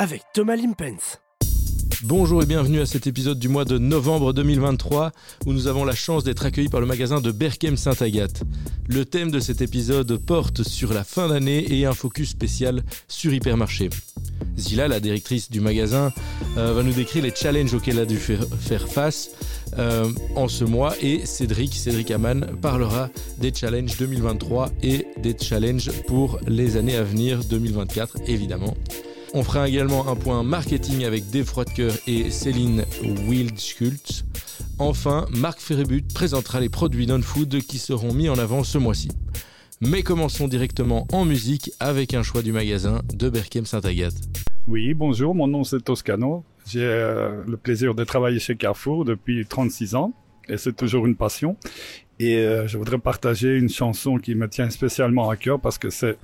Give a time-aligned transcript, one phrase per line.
[0.00, 1.20] avec Thomas Limpens.
[2.04, 5.12] Bonjour et bienvenue à cet épisode du mois de novembre 2023
[5.44, 8.44] où nous avons la chance d'être accueillis par le magasin de Berkem Saint-Agathe.
[8.88, 13.34] Le thème de cet épisode porte sur la fin d'année et un focus spécial sur
[13.34, 13.90] Hypermarché.
[14.56, 16.10] Zila, la directrice du magasin,
[16.56, 19.32] euh, va nous décrire les challenges auxquels elle a dû faire, face
[19.78, 25.90] euh, en ce mois et Cédric, Cédric Aman, parlera des challenges 2023 et des challenges
[26.06, 28.74] pour les années à venir 2024 évidemment.
[29.32, 32.84] On fera également un point marketing avec Dave Froidcoeur et Céline
[33.28, 34.24] Wildschultz.
[34.80, 39.08] Enfin, Marc Ferrebut présentera les produits non-food qui seront mis en avant ce mois-ci.
[39.80, 44.16] Mais commençons directement en musique avec un choix du magasin de Berkem Saint-Agathe.
[44.66, 46.44] Oui, bonjour, mon nom c'est Toscano.
[46.66, 50.12] J'ai euh, le plaisir de travailler chez Carrefour depuis 36 ans
[50.48, 51.56] et c'est toujours une passion.
[52.18, 55.88] Et euh, je voudrais partager une chanson qui me tient spécialement à cœur parce que
[55.88, 56.18] c'est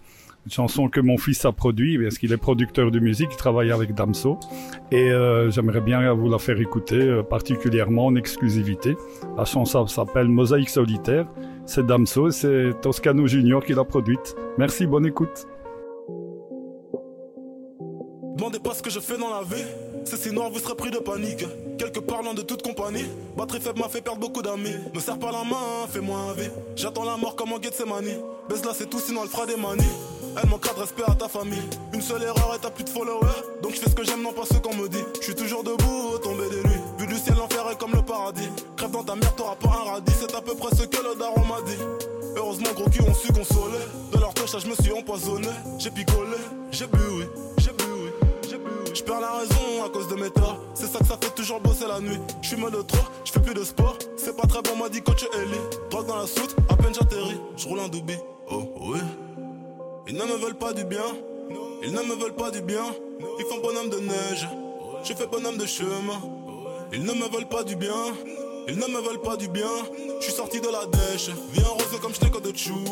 [0.46, 3.72] une chanson que mon fils a produit parce qu'il est producteur de musique, il travaille
[3.72, 4.38] avec Damso
[4.92, 8.96] et euh, j'aimerais bien vous la faire écouter euh, particulièrement en exclusivité.
[9.36, 11.26] La chanson s'appelle Mosaïque solitaire,
[11.66, 14.36] c'est Damso, c'est Toscano Junior qui l'a produite.
[14.56, 15.48] Merci, bonne écoute.
[18.36, 19.64] Demandez pas ce que je fais dans la vie.
[20.04, 21.44] C'est si noir, vous serez pris de panique.
[21.78, 23.06] Quelque parlant de toute compagnie.
[23.36, 24.76] Batterie faible m'a fait perdre beaucoup d'amis.
[24.94, 26.50] Me serre pas la main, fais-moi un V.
[26.76, 28.04] J'attends la mort comme en Gethsemane.
[28.48, 29.82] Baisse là, c'est tout, sinon elle fera des manies.
[30.42, 31.68] Elle manquera de respect à ta famille.
[31.92, 33.42] Une seule erreur et t'as plus de followers.
[33.62, 35.04] Donc je fais ce que j'aime, non pas ce qu'on me dit.
[35.20, 36.80] Je suis toujours debout, tombé des nuits.
[36.98, 38.48] Vu du ciel, l'enfer est comme le paradis.
[38.76, 40.12] Crève dans ta mère, t'auras pas un radis.
[40.18, 41.78] C'est à peu près ce que le daron m'a dit.
[42.36, 43.78] Heureusement, gros cul ont su consoler.
[44.12, 45.48] De leur touche, je me suis empoisonné.
[45.78, 46.36] J'ai picolé,
[46.70, 47.24] j'ai bu, oui.
[47.58, 48.10] J'ai bu, oui.
[48.48, 48.90] J'ai bu, oui.
[48.94, 50.58] Je perds la raison à cause de mes torts.
[50.74, 52.20] C'est ça que ça fait toujours bosser la nuit.
[52.42, 53.96] Je suis de trop, je fais plus de sport.
[54.18, 55.56] C'est pas très bon, m'a dit coach Ellie.
[55.90, 57.40] Drogue dans la soute, à peine j'atterris.
[57.56, 58.16] Je roule un doubi.
[58.50, 58.98] Oh, oui.
[60.08, 61.04] Ils ne me veulent pas du bien.
[61.82, 62.84] Ils ne me veulent pas du bien.
[63.38, 64.48] Ils font bonhomme de neige.
[65.02, 66.20] Je fais bonhomme de chemin.
[66.92, 68.14] Ils ne me veulent pas du bien.
[68.68, 69.70] Ils ne me veulent pas du bien.
[70.20, 71.30] Je suis sorti de la dèche.
[71.52, 72.84] Viens rose comme je de chou.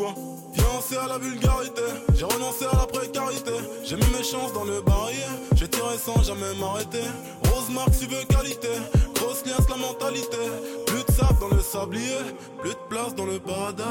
[0.54, 1.82] Fiancé à la vulgarité.
[2.14, 3.52] J'ai renoncé à la précarité.
[3.84, 5.30] J'ai mis mes chances dans le barrière.
[5.54, 7.06] J'ai tiré sans jamais m'arrêter.
[7.44, 8.68] Rose marque, tu veux qualité.
[9.14, 10.38] Grosse liasse, la mentalité.
[10.86, 12.18] Plus de sable dans le sablier.
[12.60, 13.82] Plus de place dans le paradis.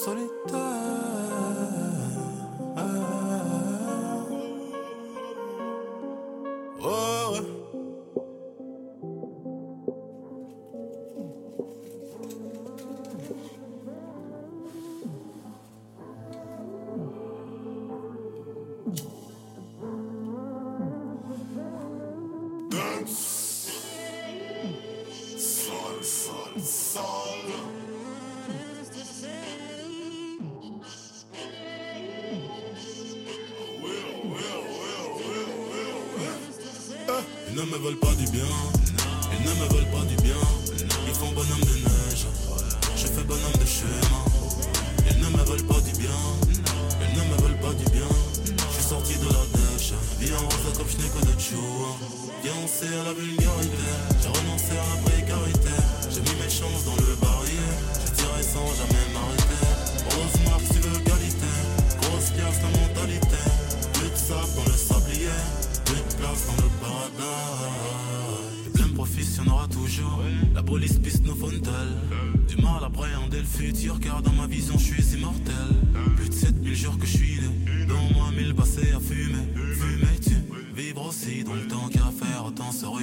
[0.00, 0.54] Dame solitaire.
[0.54, 0.89] Ouais,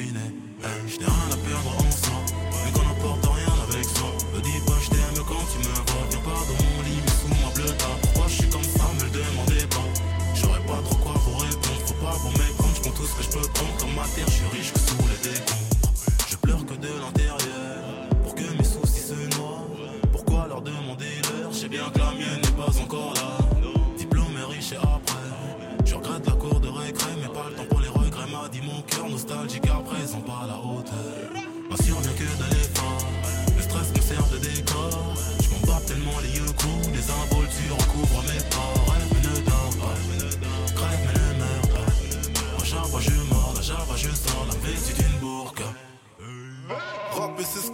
[0.08, 2.20] je n'ai rien à perdre en soi,
[2.64, 4.10] mais qu'on n'emporte rien avec soi.
[4.34, 6.08] Me dis pas, je t'aime quand tu me vois.
[6.10, 7.86] Viens pas dans mon lit, mais sous ma bleuta.
[8.02, 9.88] Pourquoi je suis comme ça, me le demandez pas.
[10.36, 12.76] J'aurais pas trop quoi vous répondre, faut pas vous méprendre.
[12.76, 14.80] Je prends tout ce que je peux prendre comme ma terre, je suis riche que
[14.80, 15.57] sous les décombres.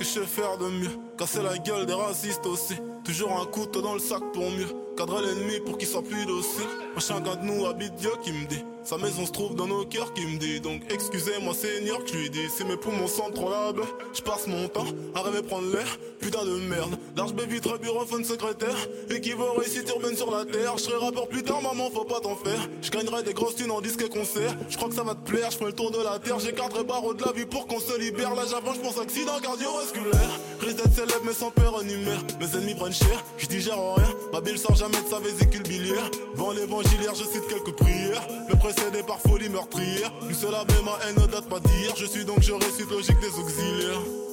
[0.03, 0.91] Je sais faire de mieux.
[1.17, 2.75] Casser la gueule des racistes aussi.
[3.03, 4.67] Toujours un couteau dans le sac pour mieux.
[4.97, 6.67] Cadrer l'ennemi pour qu'il soit plus docile.
[6.97, 8.63] Chacun de nous habite Dieu qui me dit.
[8.83, 12.17] Sa maison se trouve dans nos cœurs qui me dit Donc excusez-moi Seigneur que je
[12.17, 13.83] lui dis Si mes poumons sont trop lables
[14.13, 14.85] Je passe mon temps
[15.15, 15.87] à rêver prendre l'air
[16.19, 16.97] Putain de merde.
[17.15, 18.75] Large baby très bureauphone secrétaire
[19.09, 20.73] Et qui veut réussite urbaine sur la terre.
[20.77, 22.59] Je serai rappeur plus tard maman faut pas t'en faire.
[22.81, 24.53] Je gagnerai des grosses thunes en disque et concert.
[24.69, 26.39] Je crois que ça va te plaire Je fais le tour de la terre.
[26.39, 28.35] J'écarterai barreau de la vie pour qu'on se libère.
[28.35, 30.39] Là j'avance je pense accident cardiovasculaire.
[30.59, 34.13] Risque d'être célèbre mais sans père numéro Mes ennemis prennent cher Je digère rien.
[34.33, 36.09] Ma bille sort jamais de sa vésicule biliaire.
[36.35, 38.27] Vent l'évangilière je cite quelques prières
[38.73, 40.11] précédé par folie meurtrière.
[40.27, 41.93] Une seule la ma haine ne date pas d'hier.
[41.95, 44.32] Je suis donc je récite logique des auxiliaires.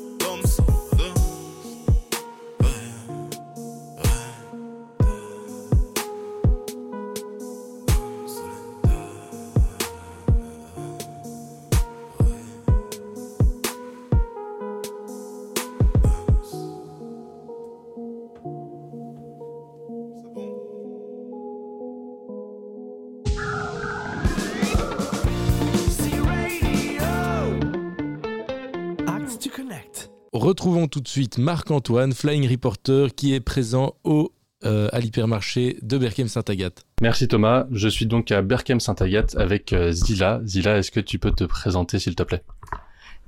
[30.33, 34.33] Retrouvons tout de suite Marc-Antoine, Flying Reporter, qui est présent au,
[34.65, 36.85] euh, à l'hypermarché de Berkem-Saint-Agathe.
[37.03, 40.41] Merci Thomas, je suis donc à Berkem-Saint-Agathe avec euh, Zila.
[40.45, 42.45] Zila, est-ce que tu peux te présenter s'il te plaît?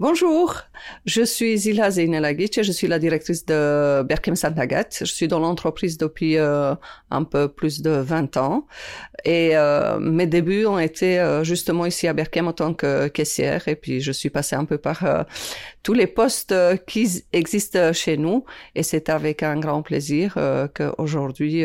[0.02, 0.56] Bonjour,
[1.06, 4.88] je suis Zila Zeynelagic, je suis la directrice de Berkem Santagat.
[4.98, 6.74] Je suis dans l'entreprise depuis euh,
[7.12, 8.66] un peu plus de 20 ans
[9.24, 13.68] et euh, mes débuts ont été euh, justement ici à Berkem en tant que caissière
[13.68, 15.24] et puis je suis passée un peu par
[15.84, 16.52] tous les postes
[16.88, 18.44] qui existent chez nous
[18.74, 20.34] et c'est avec un grand plaisir
[20.74, 21.64] qu'aujourd'hui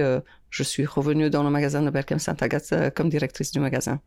[0.52, 4.00] je suis revenue dans le magasin de Berkem Santagat comme directrice du magasin.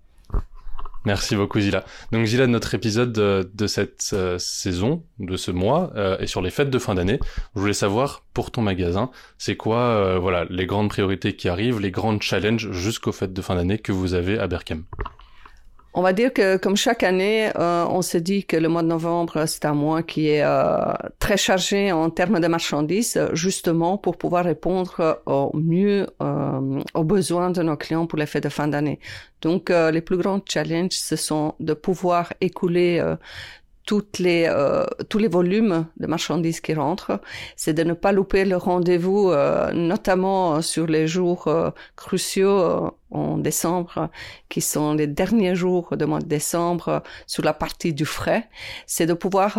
[1.07, 1.85] Merci beaucoup Zila.
[2.13, 6.51] Donc Zila, notre épisode de, cette euh, saison, de ce mois, euh, est sur les
[6.51, 7.19] fêtes de fin d'année.
[7.55, 11.81] Je voulais savoir pour ton magasin, c'est quoi euh, voilà les grandes priorités qui arrivent,
[11.81, 14.85] les grandes challenges jusqu'aux fêtes de fin d'année que vous avez à Berkem.
[15.93, 18.87] On va dire que comme chaque année, euh, on se dit que le mois de
[18.87, 24.17] novembre, c'est un mois qui est euh, très chargé en termes de marchandises, justement pour
[24.17, 28.69] pouvoir répondre au mieux euh, aux besoins de nos clients pour les fêtes de fin
[28.69, 29.01] d'année.
[29.43, 33.03] Donc, les plus grands challenges, ce sont de pouvoir écouler
[33.87, 37.21] toutes les, euh, tous les volumes de marchandises qui rentrent,
[37.57, 42.91] c'est de ne pas louper le rendez-vous, euh, notamment sur les jours euh, cruciaux euh,
[43.11, 44.09] en décembre,
[44.49, 48.49] qui sont les derniers jours du mois de décembre sur la partie du frais.
[48.87, 49.59] C'est de pouvoir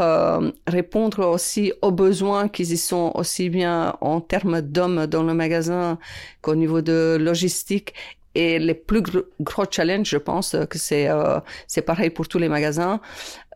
[0.67, 5.99] répondre aussi aux besoins qui y sont aussi bien en termes d'hommes dans le magasin
[6.41, 7.93] qu'au niveau de logistique
[8.35, 9.03] et les plus
[9.39, 13.01] gros challenges, je pense que c'est euh, c'est pareil pour tous les magasins,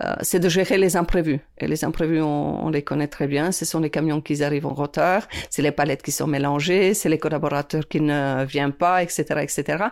[0.04, 1.40] euh, c'est de gérer les imprévus.
[1.58, 3.52] Et les imprévus, on, on, les connaît très bien.
[3.52, 7.08] Ce sont les camions qui arrivent en retard, c'est les palettes qui sont mélangées, c'est
[7.10, 9.86] les collaborateurs qui ne viennent pas, etc., etc.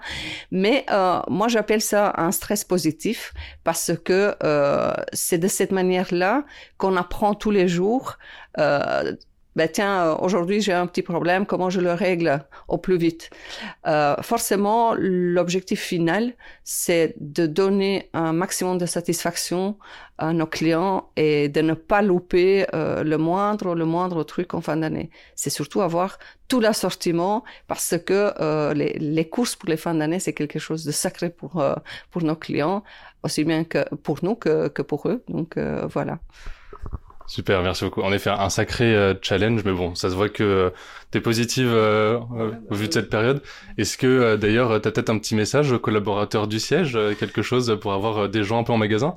[0.51, 3.33] Mais euh, moi, j'appelle ça un stress positif
[3.63, 6.43] parce que euh, c'est de cette manière-là
[6.77, 8.17] qu'on apprend tous les jours.
[8.59, 9.13] Euh,
[9.55, 13.29] ben tiens, euh, aujourd'hui j'ai un petit problème, comment je le règle au plus vite?
[13.87, 16.33] Euh, Forcément, l'objectif final,
[16.63, 19.77] c'est de donner un maximum de satisfaction
[20.17, 24.61] à nos clients et de ne pas louper euh, le moindre le moindre truc en
[24.61, 25.09] fin d'année.
[25.35, 30.19] C'est surtout avoir tout l'assortiment parce que euh, les, les, courses pour les fins d'année,
[30.19, 31.75] c'est quelque chose de sacré pour, euh,
[32.11, 32.83] pour nos clients,
[33.23, 35.23] aussi bien que pour nous que, que pour eux.
[35.27, 36.19] Donc voilà.
[37.25, 38.01] Super, merci beaucoup.
[38.01, 40.69] En effet, un sacré euh, challenge, mais bon, ça se voit que euh,
[41.11, 42.19] tu es positive euh,
[42.69, 43.41] au vu de cette période.
[43.77, 47.77] Est-ce que d'ailleurs, tu as peut-être un petit message aux collaborateurs du siège, quelque chose
[47.81, 49.15] pour avoir des gens un peu en magasin?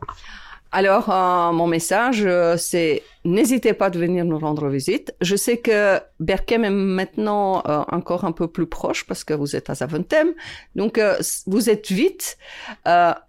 [0.72, 1.08] Alors,
[1.54, 2.26] mon message,
[2.58, 5.14] c'est n'hésitez pas de venir nous rendre visite.
[5.20, 9.70] Je sais que Berkem est maintenant encore un peu plus proche parce que vous êtes
[9.70, 10.34] à Zaventem.
[10.74, 11.00] Donc,
[11.46, 12.36] vous êtes vite,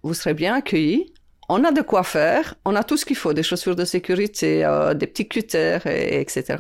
[0.03, 1.13] vous serez bien accueillis
[1.49, 4.65] on a de quoi faire, on a tout ce qu'il faut, des chaussures de sécurité,
[4.65, 6.57] euh, des petits cutters, et, etc.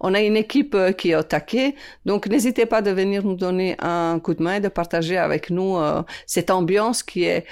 [0.00, 3.36] On a une équipe euh, qui est au taquet, donc n'hésitez pas de venir nous
[3.36, 7.46] donner un coup de main, de partager avec nous euh, cette ambiance qui est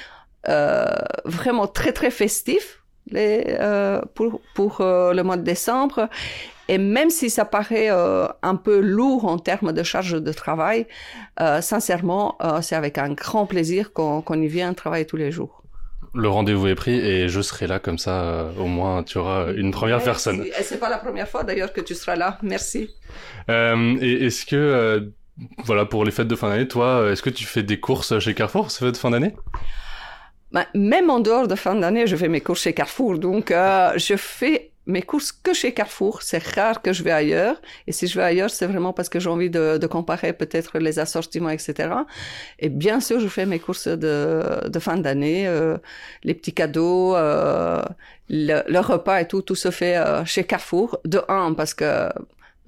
[1.25, 3.57] vraiment très très festif les,
[4.15, 6.11] pour, pour le mois de décembre.
[6.69, 10.87] Et même si ça paraît un peu lourd en termes de charge de travail,
[11.63, 15.64] sincèrement, c'est avec un grand plaisir qu'on y vient travailler tous les jours
[16.15, 18.23] le rendez-vous est pris et je serai là comme ça.
[18.23, 20.45] Euh, au moins, tu auras une première personne.
[20.45, 22.39] Et c'est pas la première fois d'ailleurs que tu seras là.
[22.43, 22.91] Merci.
[23.51, 25.01] Euh, et est-ce que, euh,
[25.65, 28.35] voilà, pour les fêtes de fin d'année, toi, est-ce que tu fais des courses chez
[28.35, 29.35] Carrefour ces fêtes de fin d'année?
[30.53, 33.19] Ben, Même en dehors de fin d'année, je fais mes courses chez Carrefour.
[33.19, 36.23] Donc, je fais mes courses que chez Carrefour.
[36.23, 37.61] C'est rare que je vais ailleurs.
[37.87, 40.79] Et si je vais ailleurs, c'est vraiment parce que j'ai envie de, de comparer peut-être
[40.79, 41.91] les assortiments, etc.
[42.59, 45.79] Et bien sûr, je fais mes courses de, de fin d'année, euh,
[46.23, 47.83] les petits cadeaux, euh,
[48.29, 50.99] le, le, repas et tout, tout se fait euh, chez Carrefour.
[51.05, 52.09] De un, parce que,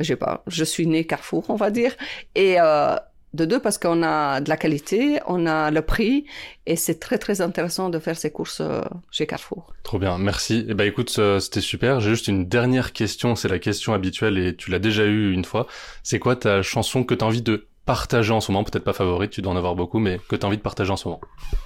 [0.00, 1.94] je sais pas, je suis né Carrefour, on va dire.
[2.34, 2.96] Et euh,
[3.36, 6.24] de deux, parce qu'on a de la qualité, on a le prix,
[6.66, 9.72] et c'est très très intéressant de faire ces courses euh, chez Carrefour.
[9.82, 10.66] Trop bien, merci.
[10.68, 12.00] Eh ben écoute, euh, c'était super.
[12.00, 15.44] J'ai juste une dernière question, c'est la question habituelle, et tu l'as déjà eu une
[15.44, 15.66] fois.
[16.02, 18.64] C'est quoi ta chanson que tu as envie de partager en ce moment?
[18.64, 20.90] Peut-être pas favorite, tu dois en avoir beaucoup, mais que tu as envie de partager
[20.90, 21.20] en ce moment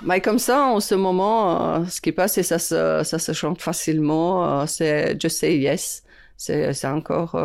[0.05, 3.33] Mais comme ça, en ce moment, euh, ce qui passe, et ça se, ça se
[3.33, 6.03] chante facilement, c'est Just Say Yes.
[6.37, 7.37] C'est encore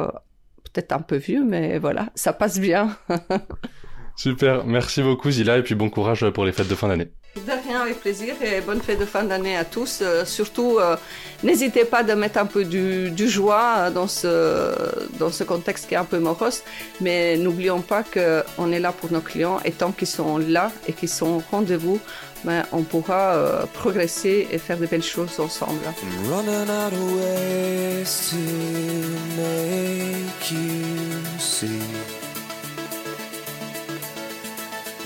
[0.76, 2.98] peut-être un peu vieux, mais voilà, ça passe bien.
[4.16, 7.10] Super, merci beaucoup Zila et puis bon courage pour les fêtes de fin d'année.
[7.36, 10.00] De rien, avec plaisir et bonne fête de fin d'année à tous.
[10.02, 10.96] Euh, surtout, euh,
[11.44, 14.74] n'hésitez pas de mettre un peu du, du, joie dans ce,
[15.20, 16.64] dans ce contexte qui est un peu morose,
[17.02, 20.94] mais n'oublions pas qu'on est là pour nos clients et tant qu'ils sont là et
[20.94, 22.00] qu'ils sont au rendez-vous,
[22.46, 25.82] ben, on pourra euh, progresser et faire de belles choses ensemble.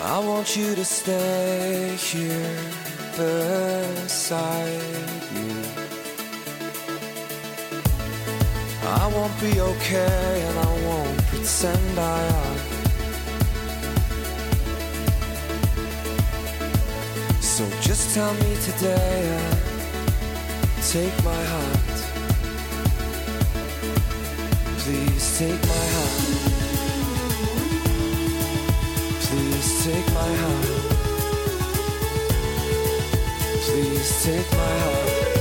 [0.01, 2.55] I want you to stay here
[3.17, 4.69] beside
[5.33, 5.51] me.
[8.81, 12.57] I won't be okay and I won't pretend I am.
[17.41, 19.57] So just tell me today and
[20.87, 21.97] take my hand.
[24.79, 26.58] Please take my hand.
[29.29, 30.65] Please take my heart.
[33.61, 35.38] Please take my hand.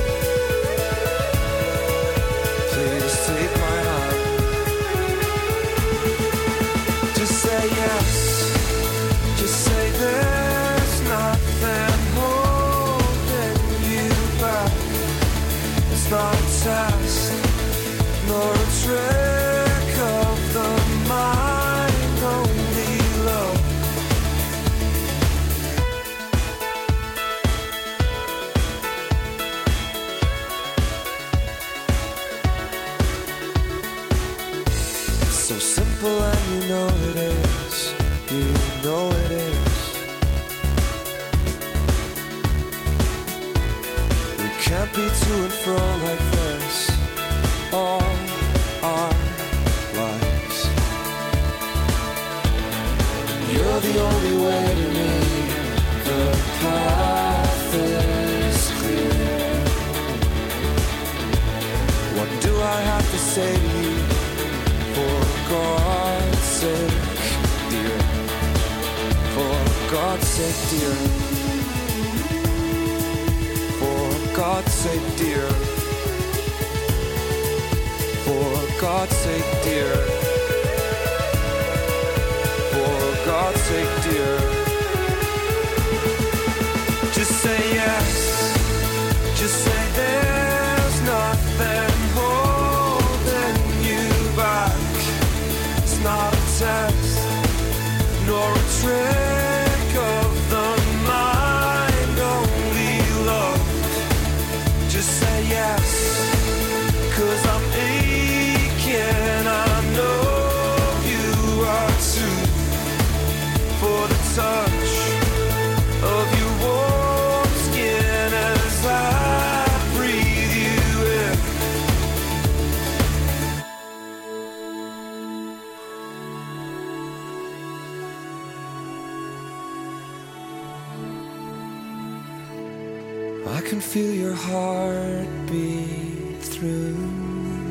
[133.59, 136.95] I can feel your heartbeat through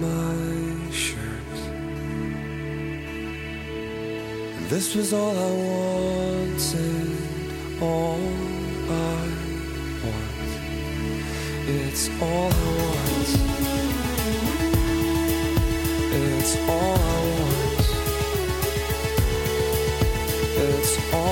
[0.04, 1.56] my shirt.
[4.68, 7.18] This was all I wanted,
[7.82, 8.20] all
[8.90, 8.92] I
[10.04, 10.50] want.
[11.70, 13.30] It's all I want.
[16.20, 17.02] It's all I
[17.40, 17.80] want.
[20.68, 21.27] It's all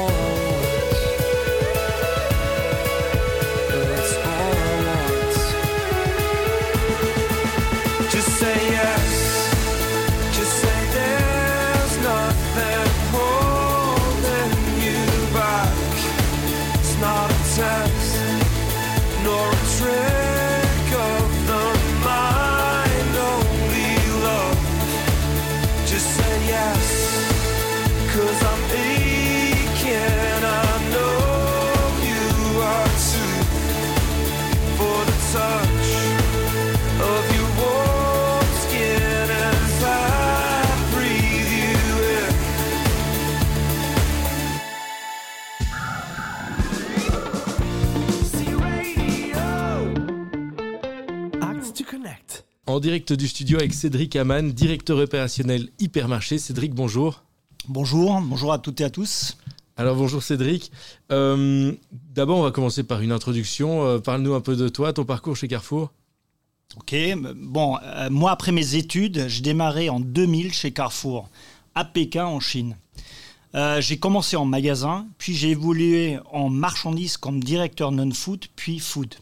[52.76, 56.38] en direct du studio avec Cédric Amann, directeur opérationnel hypermarché.
[56.38, 57.24] Cédric, bonjour.
[57.70, 59.38] Bonjour, bonjour à toutes et à tous.
[59.78, 60.74] Alors bonjour Cédric.
[61.10, 61.72] Euh,
[62.14, 63.86] d'abord, on va commencer par une introduction.
[63.86, 65.94] Euh, parle-nous un peu de toi, ton parcours chez Carrefour.
[66.76, 66.94] Ok,
[67.38, 71.30] bon, euh, moi après mes études, j'ai démarré en 2000 chez Carrefour,
[71.76, 72.76] à Pékin en Chine.
[73.80, 79.16] j'ai commencé en magasin, puis j'ai évolué en marchandises comme directeur non-food, puis food.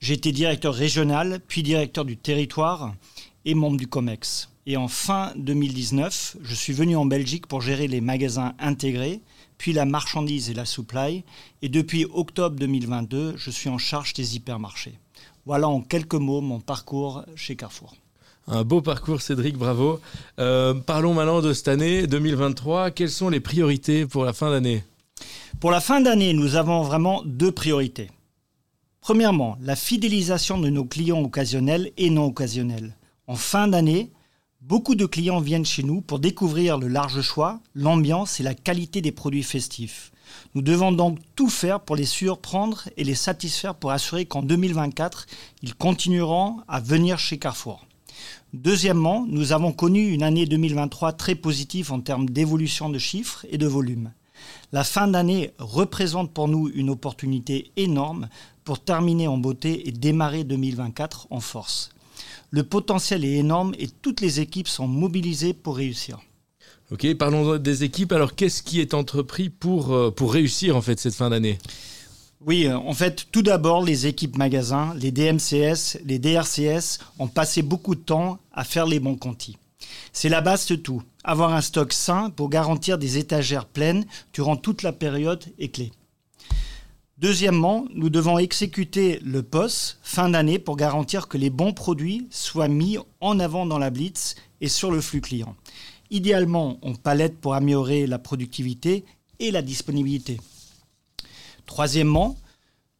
[0.00, 2.94] J'ai été directeur régional, puis directeur du territoire
[3.44, 4.50] et membre du COMEX.
[4.66, 9.20] Et en fin 2019, je suis venu en Belgique pour gérer les magasins intégrés,
[9.58, 11.24] puis la marchandise et la supply.
[11.62, 14.98] Et depuis octobre 2022, je suis en charge des hypermarchés.
[15.46, 17.94] Voilà en quelques mots mon parcours chez Carrefour.
[18.48, 20.00] Un beau parcours, Cédric, bravo.
[20.38, 22.90] Euh, parlons maintenant de cette année 2023.
[22.90, 24.84] Quelles sont les priorités pour la fin d'année?
[25.60, 28.10] Pour la fin d'année, nous avons vraiment deux priorités.
[29.06, 32.96] Premièrement, la fidélisation de nos clients occasionnels et non occasionnels.
[33.28, 34.10] En fin d'année,
[34.60, 39.02] beaucoup de clients viennent chez nous pour découvrir le large choix, l'ambiance et la qualité
[39.02, 40.10] des produits festifs.
[40.56, 45.26] Nous devons donc tout faire pour les surprendre et les satisfaire pour assurer qu'en 2024,
[45.62, 47.86] ils continueront à venir chez Carrefour.
[48.54, 53.56] Deuxièmement, nous avons connu une année 2023 très positive en termes d'évolution de chiffres et
[53.56, 54.10] de volume.
[54.72, 58.28] La fin d'année représente pour nous une opportunité énorme
[58.64, 61.90] pour terminer en beauté et démarrer 2024 en force.
[62.50, 66.20] Le potentiel est énorme et toutes les équipes sont mobilisées pour réussir.
[66.90, 68.12] Ok, parlons des équipes.
[68.12, 71.58] Alors, qu'est-ce qui est entrepris pour, euh, pour réussir en fait cette fin d'année?
[72.44, 77.62] Oui, euh, en fait, tout d'abord, les équipes magasins, les DMCS, les DRCS ont passé
[77.62, 79.56] beaucoup de temps à faire les bons contis.
[80.12, 81.02] C'est la base de tout.
[81.28, 85.90] Avoir un stock sain pour garantir des étagères pleines durant toute la période est clé.
[87.18, 92.68] Deuxièmement, nous devons exécuter le POS fin d'année pour garantir que les bons produits soient
[92.68, 95.56] mis en avant dans la blitz et sur le flux client.
[96.10, 99.04] Idéalement en palette pour améliorer la productivité
[99.40, 100.40] et la disponibilité.
[101.66, 102.36] Troisièmement,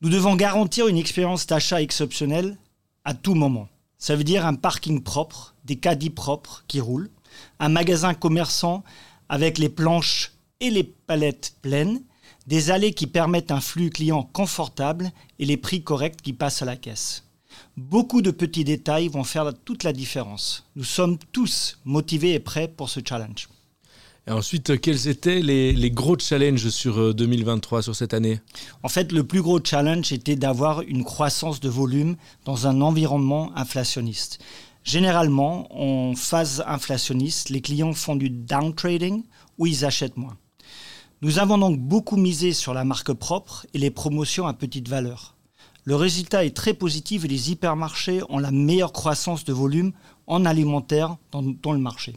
[0.00, 2.58] nous devons garantir une expérience d'achat exceptionnelle
[3.04, 3.68] à tout moment.
[3.98, 7.10] Ça veut dire un parking propre, des caddies propres qui roulent,
[7.58, 8.84] un magasin commerçant
[9.28, 12.02] avec les planches et les palettes pleines,
[12.46, 16.66] des allées qui permettent un flux client confortable et les prix corrects qui passent à
[16.66, 17.24] la caisse.
[17.76, 20.64] Beaucoup de petits détails vont faire toute la différence.
[20.76, 23.48] Nous sommes tous motivés et prêts pour ce challenge.
[24.28, 28.40] Et ensuite, quels étaient les, gros challenges sur 2023, euh, sur cette année?
[28.82, 33.56] En fait, le plus gros challenge était d'avoir une croissance de volume dans un environnement
[33.56, 34.40] inflationniste.
[34.86, 39.24] Généralement, en phase inflationniste, les clients font du downtrading
[39.58, 40.38] ou ils achètent moins.
[41.22, 45.34] Nous avons donc beaucoup misé sur la marque propre et les promotions à petite valeur.
[45.82, 49.92] Le résultat est très positif et les hypermarchés ont la meilleure croissance de volume
[50.28, 52.14] en alimentaire dans, le marché.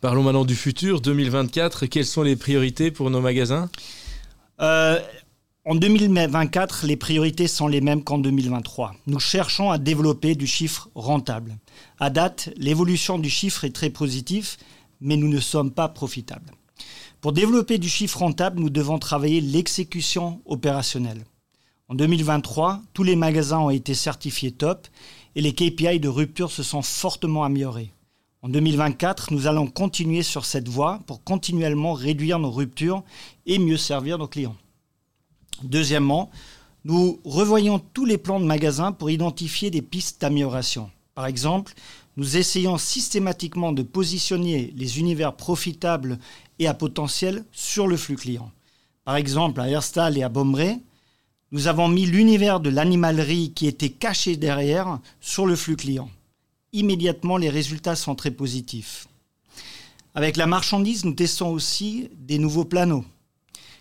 [0.00, 1.86] Parlons maintenant du futur, 2024.
[1.86, 3.68] Quelles sont les priorités pour nos magasins?
[4.60, 5.00] Euh,
[5.66, 8.96] En 2024, les priorités sont les mêmes qu'en 2023.
[9.06, 11.56] Nous cherchons à développer du chiffre rentable.
[11.98, 14.56] À date, l'évolution du chiffre est très positive,
[15.00, 16.52] mais nous ne sommes pas profitables.
[17.22, 21.24] Pour développer du chiffre rentable, nous devons travailler l'exécution opérationnelle.
[21.88, 24.86] En 2023, tous les magasins ont été certifiés top
[25.34, 27.90] et les KPI de rupture se sont fortement améliorés.
[28.42, 33.02] En 2024, nous allons continuer sur cette voie pour continuellement réduire nos ruptures
[33.46, 34.56] et mieux servir nos clients.
[35.62, 36.30] Deuxièmement,
[36.84, 40.90] nous revoyons tous les plans de magasins pour identifier des pistes d'amélioration.
[41.14, 41.72] Par exemple,
[42.16, 46.18] nous essayons systématiquement de positionner les univers profitables
[46.58, 48.50] et à potentiel sur le flux client.
[49.04, 50.78] Par exemple, à Herstal et à Bombré,
[51.52, 56.10] nous avons mis l'univers de l'animalerie qui était caché derrière sur le flux client.
[56.72, 59.06] Immédiatement, les résultats sont très positifs.
[60.14, 63.04] Avec la marchandise, nous testons aussi des nouveaux planos.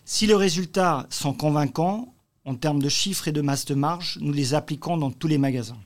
[0.06, 2.14] Si les résultats sont convaincants,
[2.44, 5.38] en termes de chiffres et de masse de marge, nous les appliquons dans tous les
[5.38, 5.80] magasins.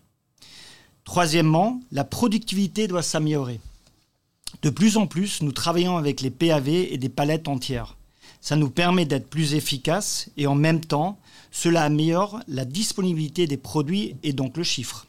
[1.03, 3.59] Troisièmement, la productivité doit s'améliorer.
[4.63, 7.95] De plus en plus, nous travaillons avec les PAV et des palettes entières.
[8.41, 11.19] Ça nous permet d'être plus efficaces et en même temps,
[11.51, 15.05] cela améliore la disponibilité des produits et donc le chiffre.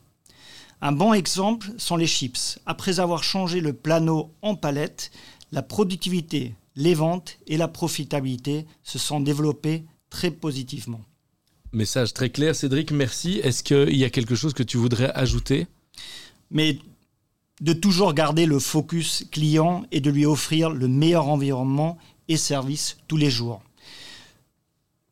[0.83, 2.59] Un bon exemple sont les chips.
[2.67, 5.11] Après avoir changé le plano en palette,
[5.51, 11.01] la productivité, les ventes et la profitabilité se sont développées très positivement.
[11.73, 13.41] Message très clair, Cédric, merci.
[13.43, 15.67] Est-ce qu'il y a quelque chose que tu voudrais ajouter?
[16.53, 16.79] Mais
[17.61, 22.97] de toujours garder le focus client et de lui offrir le meilleur environnement et service
[23.09, 23.61] tous les jours.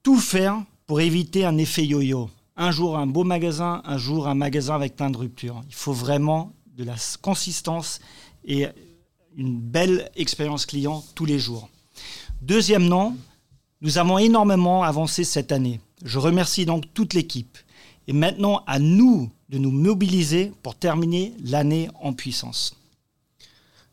[0.04, 2.30] Tout faire pour éviter un effet yo-yo.
[2.56, 5.64] un jour un beau magasin, un jour un magasin avec plein de ruptures.
[5.68, 8.00] Il faut vraiment de la consistance
[8.44, 8.68] et
[9.36, 11.68] une belle expérience client tous les jours.
[12.42, 13.16] Deuxièmement,
[13.80, 15.80] nous avons énormément avancé cette année.
[16.04, 17.58] Je remercie donc toute l'équipe.
[18.08, 22.76] Et maintenant, à nous de nous mobiliser pour terminer l'année en puissance.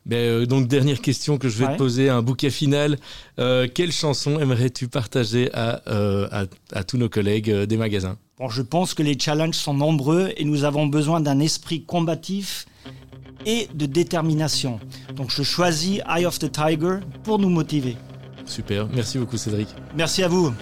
[0.06, 2.98] Ben, euh, donc dernière question que je vais te poser, un bouquet final.
[3.38, 8.18] Euh, quelle chanson aimerais-tu partager à, euh, à, tous nos collègues des magasins?
[8.38, 12.66] Bon, Je pense que les challenges sont nombreux et nous avons besoin d'un esprit combatif
[13.46, 14.80] et de détermination.
[15.16, 17.96] Donc je choisis Eye of the Tiger pour nous motiver.
[18.46, 19.68] Super, merci beaucoup Cédric.
[19.96, 20.52] Merci à vous.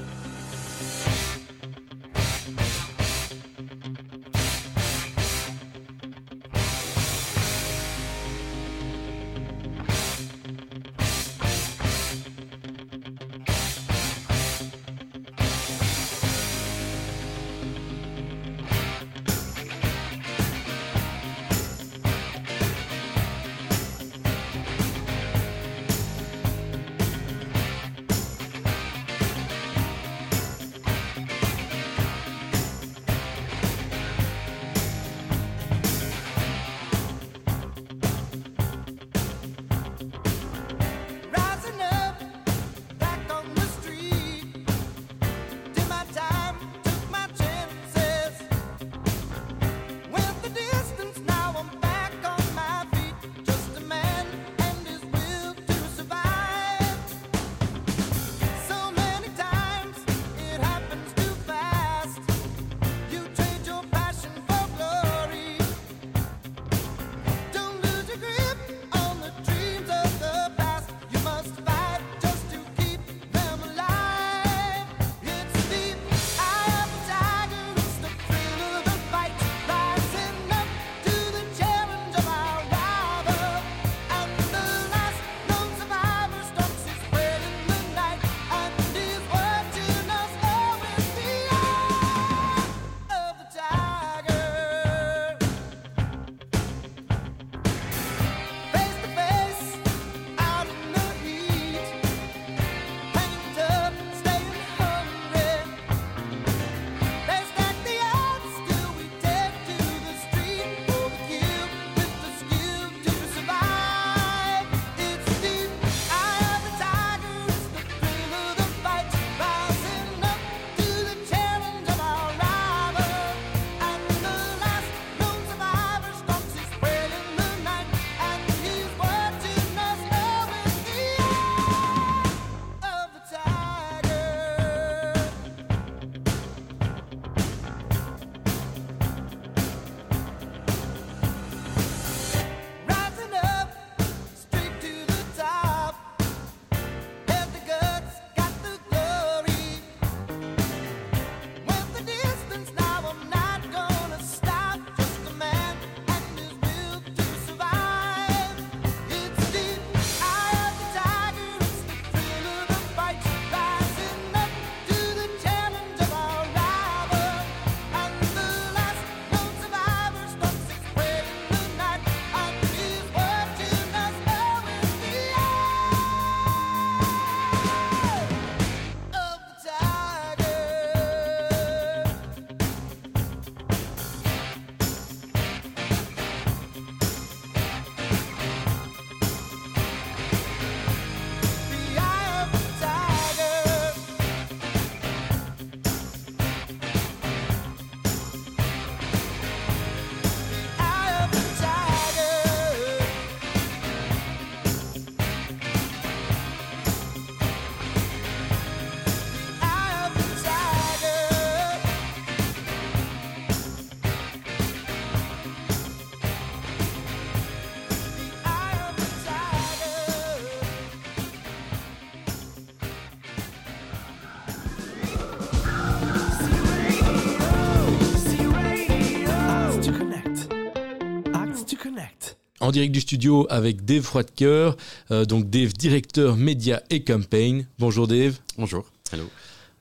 [232.72, 234.78] En direct du studio avec Dave Froidcoeur,
[235.10, 237.66] euh, donc Dave, directeur média et campaign.
[237.78, 238.38] Bonjour Dave.
[238.56, 238.86] Bonjour.
[239.12, 239.28] Hello.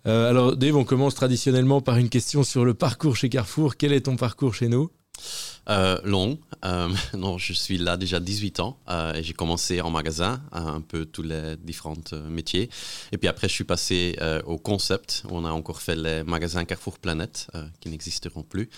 [0.07, 3.77] Euh, alors Dave, on commence traditionnellement par une question sur le parcours chez Carrefour.
[3.77, 4.89] Quel est ton parcours chez nous?
[5.71, 6.37] Euh, long.
[6.65, 10.81] Euh, non, je suis là déjà 18 ans euh, et j'ai commencé en magasin, un
[10.81, 11.95] peu tous les différents
[12.29, 12.69] métiers.
[13.11, 15.23] Et puis après, je suis passé au concept.
[15.29, 17.47] On a encore fait les magasins Carrefour Planète
[17.79, 18.69] qui n'existeront plus.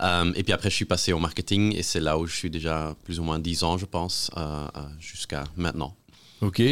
[0.00, 2.94] et puis après, je suis passé au marketing et c'est là où je suis déjà
[3.04, 4.30] plus ou moins 10 ans, je pense,
[5.00, 5.94] jusqu'à maintenant.
[6.42, 6.62] Ok,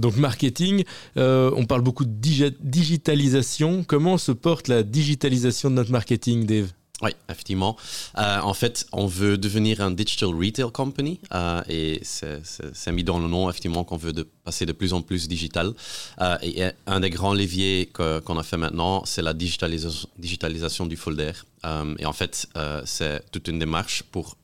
[0.00, 0.84] donc marketing,
[1.16, 3.84] on parle beaucoup de digitalisation.
[3.84, 6.72] Comment se porte la digitalisation de notre marketing, Dave?
[7.02, 7.76] Oui, effectivement.
[8.16, 13.18] Euh, en fait, on veut devenir un digital retail company euh, et c'est mis dans
[13.18, 14.12] le nom, effectivement, qu'on veut
[14.44, 15.72] passer de plus en plus digital.
[16.20, 20.96] Euh, et un des grands leviers qu'on a fait maintenant, c'est la digitalisation, digitalisation du
[20.96, 21.32] folder.
[21.98, 22.46] et en fait,
[22.84, 24.36] c'est toute une démarche pour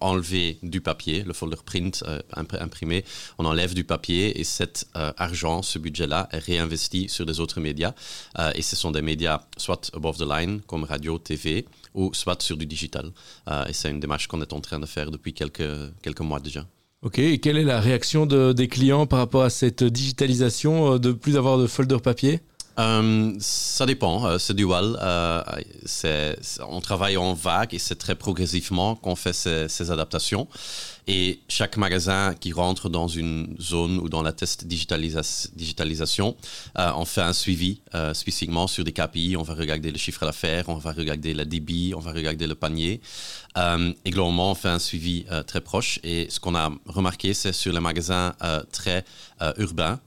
[0.00, 3.04] enlever du papier, le folder print euh, imprimé,
[3.38, 7.60] on enlève du papier et cet euh, argent, ce budget-là, est réinvesti sur des autres
[7.60, 7.94] médias.
[8.38, 12.40] Euh, et ce sont des médias soit above the line, comme radio, TV, ou soit
[12.42, 13.10] sur du digital.
[13.66, 15.62] et c'est une démarche qu'on est en train de faire depuis quelques,
[16.02, 16.66] quelques mois déjà.
[17.02, 21.12] Ok, et quelle est la réaction de, des clients par rapport à cette digitalisation, de
[21.12, 22.40] plus avoir de folder papier?
[22.78, 24.96] Euh, ça dépend, euh, c'est dual.
[25.02, 25.42] Euh,
[26.68, 30.46] on travaille en vague et c'est très progressivement qu'on fait ces, ces, adaptations.
[31.10, 36.36] Et chaque magasin qui rentre dans une zone ou dans la test digitalisation,
[36.78, 39.34] euh, on fait un suivi euh, spécifiquement sur des KPI.
[39.38, 42.54] On va regarder le chiffre d'affaires, on va regarder le débit, on va regarder le
[42.54, 43.00] panier.
[43.56, 45.98] Euh, et globalement, on fait un suivi très proche.
[46.04, 48.34] Et ce qu'on a remarqué, c'est sur les magasins
[48.70, 49.06] très
[49.56, 49.98] urbains.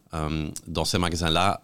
[0.67, 1.61] dans ces magasins-là,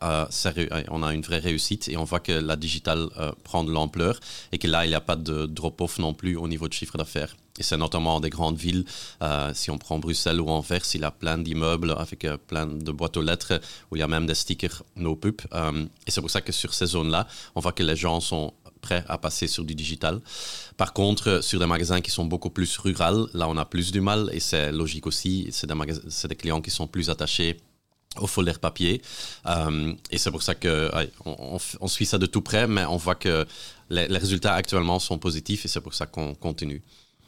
[0.89, 3.07] on a une vraie réussite et on voit que la digitale
[3.43, 4.19] prend de l'ampleur
[4.51, 6.97] et que là, il n'y a pas de drop-off non plus au niveau de chiffre
[6.97, 7.35] d'affaires.
[7.57, 8.85] Et c'est notamment des grandes villes.
[9.21, 12.67] Euh, si on prend Bruxelles ou Anvers, il y a plein d'immeubles avec euh, plein
[12.67, 15.41] de boîtes aux lettres où il y a même des stickers no pub.
[15.53, 18.53] Euh, et c'est pour ça que sur ces zones-là, on voit que les gens sont
[18.81, 20.21] prêts à passer sur du digital.
[20.77, 24.01] Par contre, sur des magasins qui sont beaucoup plus ruraux, là, on a plus du
[24.01, 25.47] mal et c'est logique aussi.
[25.51, 27.57] C'est des, des, clients qui sont plus attachés
[28.19, 29.01] au folder papier.
[30.11, 33.45] et c'est pour ça qu'on on, suit ça de tout près, mais on voit que
[33.89, 36.81] les résultats actuellement sont positifs et c'est pour ça qu'on continue.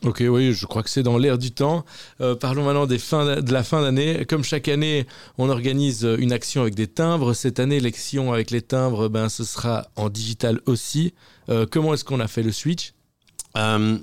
[0.05, 1.83] Ok, oui, je crois que c'est dans l'air du temps.
[2.21, 4.25] Euh, parlons maintenant des fins de la fin d'année.
[4.25, 5.05] Comme chaque année,
[5.37, 7.33] on organise une action avec des timbres.
[7.33, 11.13] Cette année, l'élection avec les timbres, ben, ce sera en digital aussi.
[11.49, 12.93] Euh, comment est-ce qu'on a fait le switch?
[13.57, 13.97] Euh,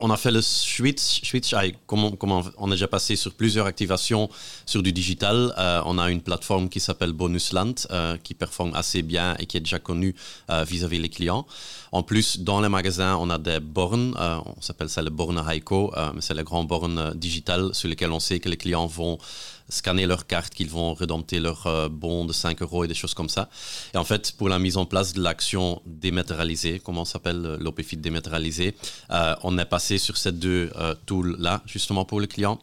[0.00, 1.52] on a fait le switch, switch
[1.86, 2.12] comment,
[2.56, 4.30] on a déjà passé sur plusieurs activations
[4.64, 5.52] sur du digital.
[5.58, 9.56] Euh, on a une plateforme qui s'appelle Bonusland, euh, qui performe assez bien et qui
[9.56, 10.14] est déjà connue
[10.50, 11.46] euh, vis-à-vis les clients.
[11.92, 15.92] En plus, dans les magasins, on a des bornes, on s'appelle ça le borne Heiko,
[16.14, 19.18] mais c'est les grandes bornes digitales sur lesquelles on sait que les clients vont
[19.68, 23.14] scanner leur carte, qu'ils vont rédempter leur euh, bon de 5 euros et des choses
[23.14, 23.48] comme ça.
[23.94, 27.96] Et en fait, pour la mise en place de l'action dématérialisée, comment s'appelle euh, l'OPFIT
[27.98, 28.74] dématérialisé,
[29.10, 30.70] euh, on est passé sur ces deux
[31.06, 32.58] tools-là, justement pour le client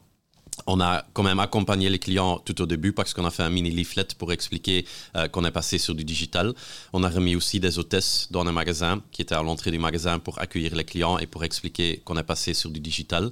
[0.68, 3.50] on a quand même accompagné les clients tout au début parce qu'on a fait un
[3.50, 6.54] mini leaflet pour expliquer euh, qu'on est passé sur du digital.
[6.94, 10.20] On a remis aussi des hôtesses dans un magasin qui étaient à l'entrée du magasin
[10.20, 13.32] pour accueillir les clients et pour expliquer qu'on est passé sur du digital.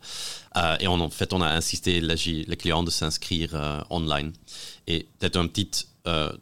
[0.57, 4.31] Euh, et en fait, on a insisté les, clients de s'inscrire euh, online.
[4.87, 5.87] Et peut-être un petit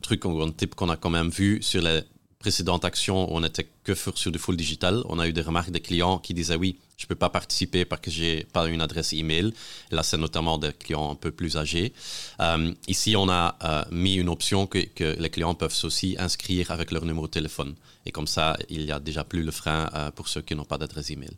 [0.01, 2.01] truc, un tip qu'on a quand même vu sur les
[2.41, 5.71] précédentes actions où on n'était que sur du full digital, on a eu des remarques
[5.71, 8.82] des clients qui disaient oui, je ne peux pas participer parce que j'ai pas une
[8.82, 9.54] adresse email.
[9.91, 11.93] là, c'est notamment des clients un peu plus âgés.
[12.39, 16.71] Euh, ici, on a euh, mis une option que, que, les clients peuvent aussi inscrire
[16.71, 17.73] avec leur numéro de téléphone.
[18.06, 20.65] Et comme ça, il n'y a déjà plus le frein euh, pour ceux qui n'ont
[20.65, 21.36] pas d'adresse email.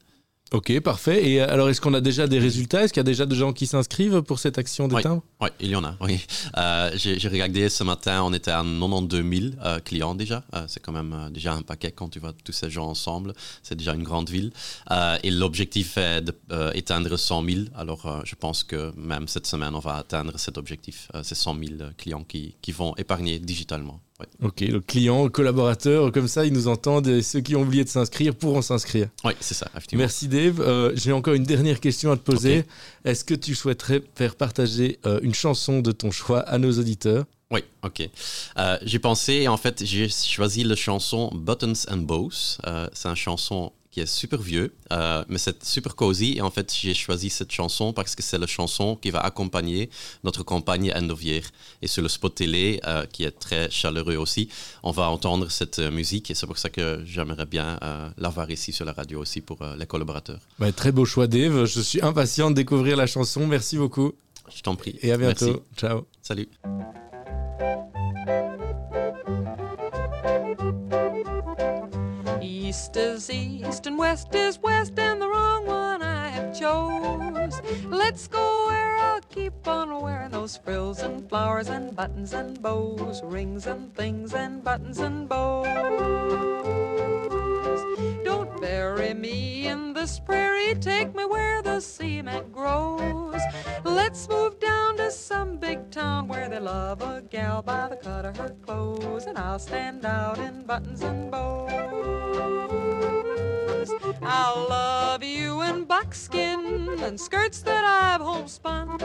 [0.54, 1.28] Ok, parfait.
[1.28, 2.84] Et alors, est-ce qu'on a déjà des résultats?
[2.84, 5.02] Est-ce qu'il y a déjà des gens qui s'inscrivent pour cette action des oui.
[5.02, 5.24] timbres?
[5.42, 5.98] Oui, il y en a.
[6.00, 6.24] Oui.
[6.58, 10.44] Euh, j'ai regardé ce matin, on était à 92 000 euh, clients déjà.
[10.54, 13.34] Euh, c'est quand même déjà un paquet quand tu vois tous ces gens ensemble.
[13.64, 14.52] C'est déjà une grande ville.
[15.24, 17.62] et l'objectif est d'atteindre 100 000.
[17.76, 21.08] Alors, je pense que même cette semaine, on va atteindre cet objectif.
[21.24, 24.00] c'est 100 000 clients qui, qui vont épargner digitalement.
[24.42, 27.90] Ok, le client, collaborateur, comme ça, ils nous entendent et ceux qui ont oublié de
[27.90, 29.10] s'inscrire pourront s'inscrire.
[29.24, 30.62] Oui, c'est ça, Merci Dave.
[30.62, 32.64] Euh, j'ai encore une dernière question à te poser.
[33.06, 37.26] Est-ce que tu souhaiterais faire partager euh, une chanson de ton choix à nos auditeurs?
[37.52, 38.10] Oui, ok.
[38.58, 42.58] Euh, j'ai pensé, en fait, j'ai choisi la chanson Buttons and Bows.
[42.94, 46.34] c'est une chanson qui est super vieux, euh, mais c'est super cozy.
[46.38, 49.92] Et en fait, j'ai choisi cette chanson parce que c'est la chanson qui va accompagner
[50.24, 51.44] notre campagne Year.
[51.84, 54.50] Et sur le spot télé, euh, qui est très chaleureux aussi,
[54.82, 56.32] on va entendre cette euh, musique.
[56.32, 57.78] Et c'est pour ça que j'aimerais bien
[58.18, 60.40] l'avoir ici sur la radio aussi pour les collaborateurs.
[60.76, 61.66] très beau choix, Dave.
[61.66, 63.46] Je suis impatient de découvrir la chanson.
[63.46, 64.14] Merci beaucoup.
[64.56, 64.98] Je t'en prie.
[65.04, 65.64] Et à bientôt.
[65.78, 66.08] Ciao.
[66.22, 66.50] Salut.
[72.74, 77.62] East is east and west is west, and the wrong one I have chose.
[77.86, 83.22] Let's go where I'll keep on wearing those frills and flowers and buttons and bows,
[83.24, 85.68] rings and things and buttons and bows.
[88.26, 93.40] Don't bury me in this prairie, take me where the cement grows.
[93.94, 98.26] Let's move down to some big town where they love a gal by the cut
[98.26, 103.23] of her clothes, and I'll stand out in buttons and bows.
[104.22, 108.98] I'll love you in buckskin and skirts that I've homespun,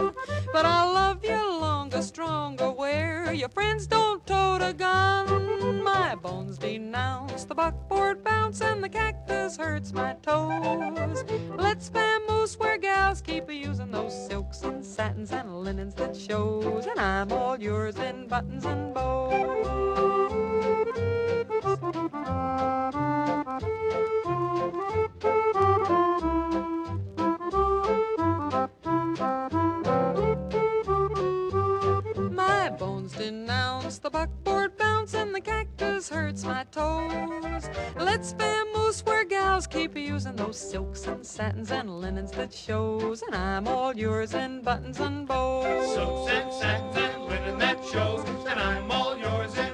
[0.52, 5.82] but I'll love you longer, stronger, where your friends don't tote a gun.
[5.82, 11.24] My bones denounce the buckboard bounce and the cactus hurts my toes.
[11.56, 17.00] Let's vamoose where gals keep using those silks and satins and linens that shows, and
[17.00, 19.78] I'm all yours in buttons and bows.
[21.58, 21.64] My
[32.78, 37.68] bones denounce the buckboard bounce and the cactus hurts my toes.
[37.96, 43.34] Let's vamoose where gals keep using those silks and satins and linens that shows, and
[43.34, 45.92] I'm all yours in buttons and bows.
[45.92, 49.67] Silks and satins and linen that shows, and I'm all yours in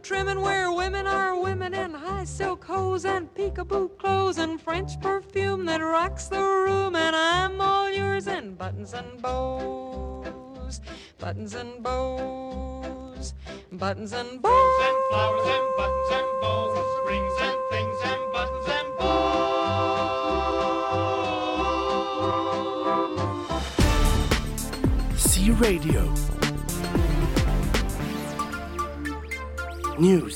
[0.00, 5.00] me trimming where women are women in high silk hose and peekaboo clothes and French
[5.00, 10.80] perfume that rocks the room, and I'm all yours in buttons and bows,
[11.18, 13.34] buttons and bows,
[13.72, 14.52] buttons and bows.
[14.52, 19.10] Roses and flowers and buttons and bows, rings and things and buttons and bows.
[25.20, 26.29] C Radio.
[30.00, 30.30] News.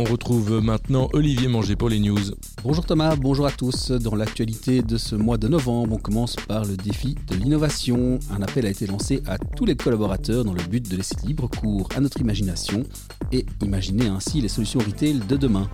[0.00, 2.18] On retrouve maintenant Olivier Manger pour les news.
[2.64, 3.92] Bonjour Thomas, bonjour à tous.
[3.92, 8.18] Dans l'actualité de ce mois de novembre, on commence par le défi de l'innovation.
[8.32, 11.48] Un appel a été lancé à tous les collaborateurs dans le but de laisser libre
[11.48, 12.82] cours à notre imagination
[13.30, 15.68] et imaginer ainsi les solutions retail de demain.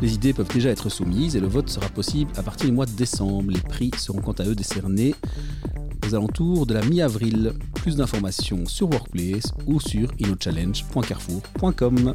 [0.00, 2.86] Les idées peuvent déjà être soumises et le vote sera possible à partir du mois
[2.86, 3.52] de décembre.
[3.52, 5.14] Les prix seront quant à eux décernés
[6.06, 7.52] aux alentours de la mi-avril.
[7.74, 12.14] Plus d'informations sur Workplace ou sur innochallenge.carrefour.com.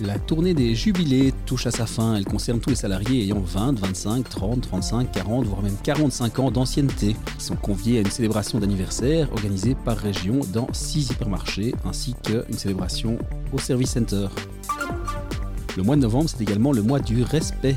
[0.00, 2.16] La tournée des jubilés touche à sa fin.
[2.16, 6.50] Elle concerne tous les salariés ayant 20, 25, 30, 35, 40, voire même 45 ans
[6.50, 7.14] d'ancienneté.
[7.36, 12.58] Ils sont conviés à une célébration d'anniversaire organisée par région dans 6 hypermarchés ainsi qu'une
[12.58, 13.18] célébration
[13.52, 14.28] au Service Center.
[15.76, 17.76] Le mois de novembre, c'est également le mois du respect.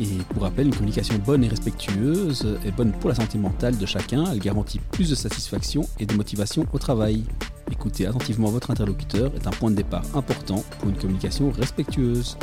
[0.00, 3.86] Et pour rappel, une communication bonne et respectueuse est bonne pour la santé mentale de
[3.86, 4.24] chacun.
[4.32, 7.24] Elle garantit plus de satisfaction et de motivation au travail.
[7.70, 12.36] Écoutez attentivement votre interlocuteur est un point de départ important pour une communication respectueuse.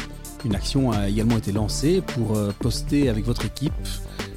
[0.45, 3.73] Une action a également été lancée pour euh, poster avec votre équipe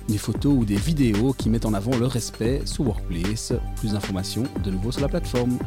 [0.08, 3.52] des photos ou des vidéos qui mettent en avant le respect sur Workplace.
[3.76, 5.58] Plus d'informations de nouveau sur la plateforme.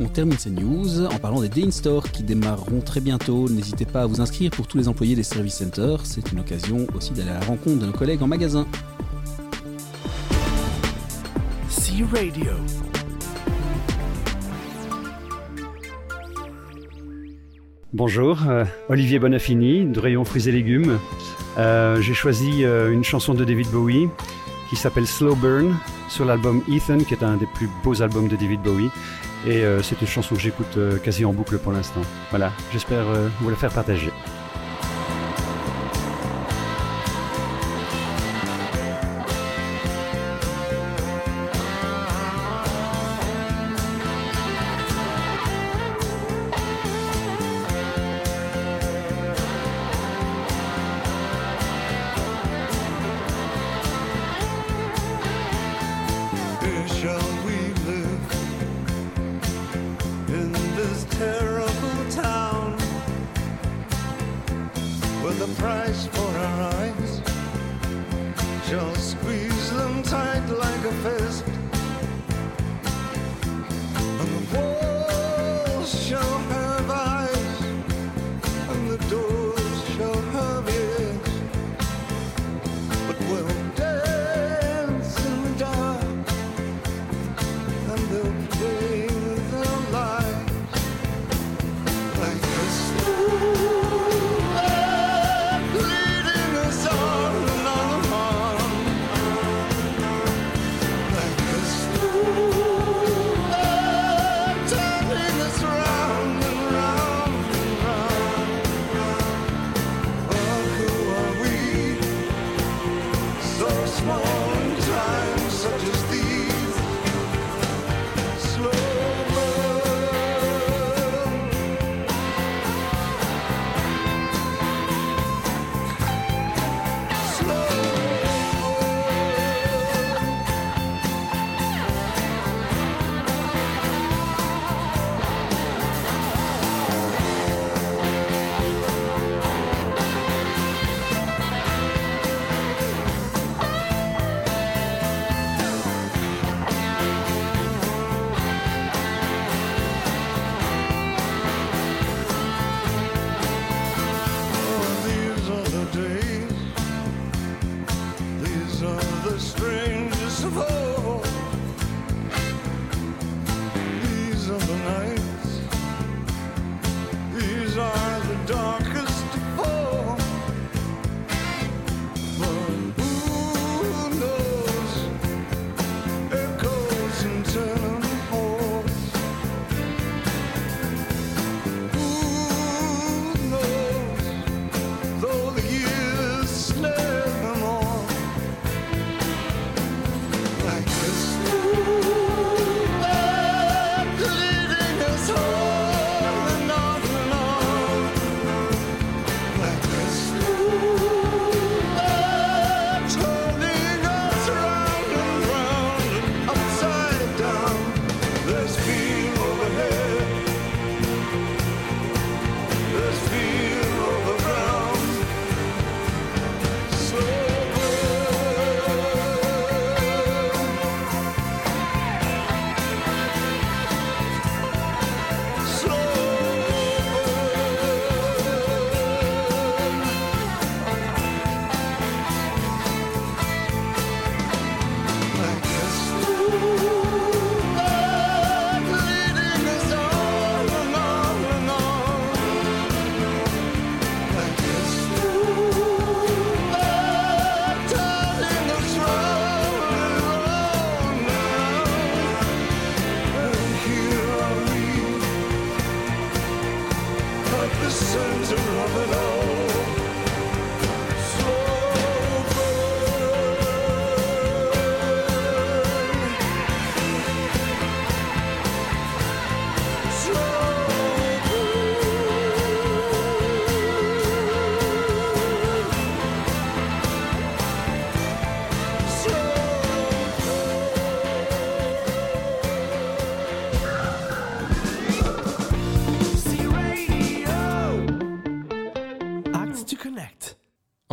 [0.00, 3.48] On termine ces news en parlant des Day in Store qui démarreront très bientôt.
[3.48, 6.06] N'hésitez pas à vous inscrire pour tous les employés des service centers.
[6.06, 8.64] C'est une occasion aussi d'aller à la rencontre de nos collègues en magasin.
[11.68, 12.52] C Radio.
[17.92, 21.00] Bonjour, euh, Olivier Bonafini, de Rayon Fruits et Légumes.
[21.58, 24.08] Euh, J'ai choisi euh, une chanson de David Bowie
[24.70, 25.74] qui s'appelle Slow Burn
[26.08, 28.90] sur l'album Ethan, qui est un des plus beaux albums de David Bowie.
[29.46, 32.02] Et euh, c'est une chanson que j'écoute euh, quasi en boucle pour l'instant.
[32.30, 34.10] Voilà, j'espère euh, vous la faire partager.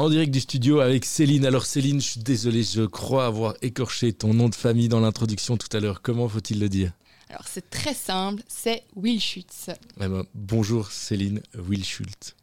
[0.05, 1.47] En direct du studio avec Céline.
[1.47, 5.57] Alors Céline, je suis désolé, je crois avoir écorché ton nom de famille dans l'introduction
[5.57, 6.03] tout à l'heure.
[6.03, 6.91] Comment faut-il le dire?
[7.27, 9.71] Alors c'est très simple, c'est Will Schutz.
[9.99, 12.35] Eh ben, Bonjour Céline Will Schultz.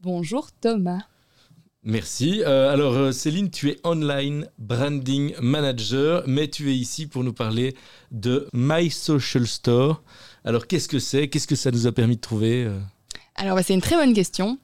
[0.00, 1.02] Bonjour Thomas.
[1.84, 2.42] Merci.
[2.44, 7.32] Euh, alors euh, Céline, tu es online branding manager, mais tu es ici pour nous
[7.32, 7.76] parler
[8.10, 10.02] de My Social Store.
[10.42, 11.28] Alors qu'est-ce que c'est?
[11.28, 12.80] Qu'est-ce que ça nous a permis de trouver euh?
[13.36, 14.58] Alors bah, c'est une très bonne question.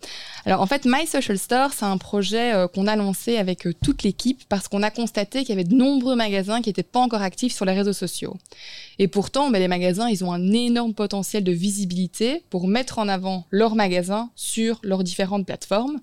[0.47, 3.75] Alors en fait, My Social Store, c'est un projet euh, qu'on a lancé avec euh,
[3.83, 7.01] toute l'équipe parce qu'on a constaté qu'il y avait de nombreux magasins qui n'étaient pas
[7.01, 8.37] encore actifs sur les réseaux sociaux.
[8.99, 13.09] Et pourtant, bah, les magasins, ils ont un énorme potentiel de visibilité pour mettre en
[13.09, 16.01] avant leurs magasins sur leurs différentes plateformes.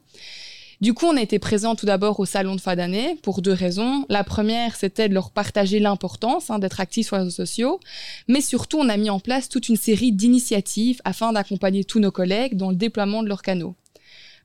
[0.79, 3.51] Du coup, on a été présent tout d'abord au salon de fin d'année pour deux
[3.51, 4.05] raisons.
[4.09, 7.79] La première, c'était de leur partager l'importance hein, d'être actifs sur les réseaux sociaux,
[8.27, 12.11] mais surtout, on a mis en place toute une série d'initiatives afin d'accompagner tous nos
[12.11, 13.75] collègues dans le déploiement de leurs canaux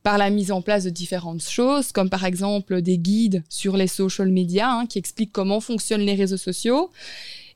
[0.03, 3.87] par la mise en place de différentes choses, comme par exemple des guides sur les
[3.87, 6.91] social media hein, qui expliquent comment fonctionnent les réseaux sociaux,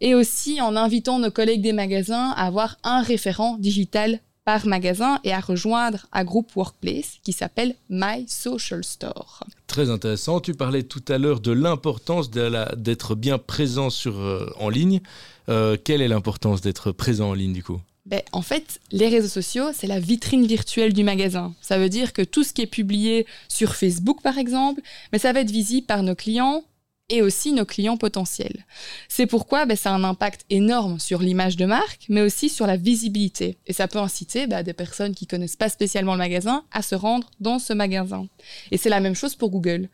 [0.01, 5.19] et aussi en invitant nos collègues des magasins à avoir un référent digital par magasin
[5.25, 9.45] et à rejoindre un groupe workplace qui s'appelle My Social Store.
[9.67, 10.39] Très intéressant.
[10.39, 15.01] Tu parlais tout à l'heure de l'importance d'être bien présent sur, euh, en ligne.
[15.49, 17.81] Euh, quelle est l'importance d'être présent en ligne du coup?
[18.07, 21.53] Ben, en fait, les réseaux sociaux, c'est la vitrine virtuelle du magasin.
[21.61, 24.81] Ça veut dire que tout ce qui est publié sur Facebook, par exemple,
[25.13, 26.63] mais ça va être visible par nos clients
[27.09, 28.67] et aussi nos clients potentiels.
[29.09, 32.67] C'est pourquoi ben, ça a un impact énorme sur l'image de marque, mais aussi sur
[32.67, 33.59] la visibilité.
[33.67, 36.95] Et ça peut inciter ben, des personnes qui connaissent pas spécialement le magasin à se
[36.95, 38.27] rendre dans ce magasin.
[38.71, 39.89] Et c'est la même chose pour Google.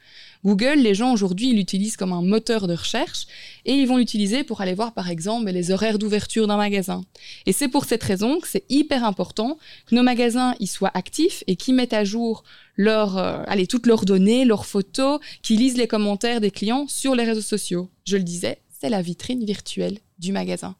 [0.44, 3.26] Google, les gens aujourd'hui, ils l'utilisent comme un moteur de recherche
[3.64, 7.04] et ils vont l'utiliser pour aller voir par exemple les horaires d'ouverture d'un magasin.
[7.46, 11.44] Et c'est pour cette raison que c'est hyper important que nos magasins y soient actifs
[11.46, 12.42] et qu'ils mettent à jour
[12.76, 17.14] leur, euh, allez, toutes leurs données, leurs photos, qu'ils lisent les commentaires des clients sur
[17.14, 17.88] les réseaux sociaux.
[18.04, 20.74] Je le disais, c'est la vitrine virtuelle du magasin.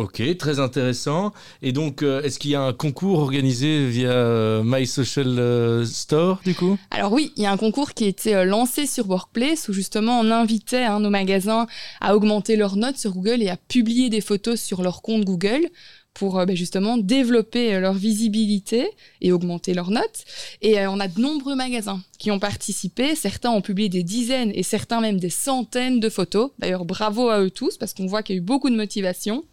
[0.00, 1.30] Ok, très intéressant.
[1.60, 5.84] Et donc, euh, est-ce qu'il y a un concours organisé via euh, My Social euh,
[5.84, 6.78] Store du coup?
[6.90, 9.74] Alors oui, il y a un concours qui a été euh, lancé sur Workplace où
[9.74, 11.66] justement on invitait nos magasins
[12.00, 15.68] à augmenter leurs notes sur Google et à publier des photos sur leur compte Google
[16.14, 18.88] pour ben, justement développer leur visibilité
[19.20, 20.24] et augmenter leurs notes.
[20.60, 23.14] Et on a de nombreux magasins qui ont participé.
[23.14, 26.50] Certains ont publié des dizaines et certains même des centaines de photos.
[26.58, 29.44] D'ailleurs, bravo à eux tous parce qu'on voit qu'il y a eu beaucoup de motivation.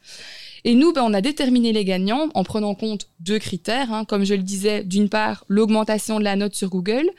[0.63, 3.91] Et nous, ben, on a déterminé les gagnants en prenant en compte deux critères.
[3.93, 4.05] hein.
[4.05, 7.09] Comme je le disais, d'une part, l'augmentation de la note sur Google,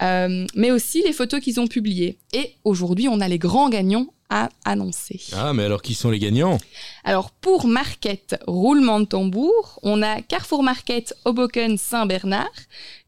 [0.00, 2.18] euh, mais aussi les photos qu'ils ont publiées.
[2.32, 5.20] Et aujourd'hui, on a les grands gagnants à annoncer.
[5.34, 6.56] Ah, mais alors qui sont les gagnants?
[7.04, 12.48] Alors pour Market roulement de tambour, on a Carrefour Market Hoboken Saint-Bernard,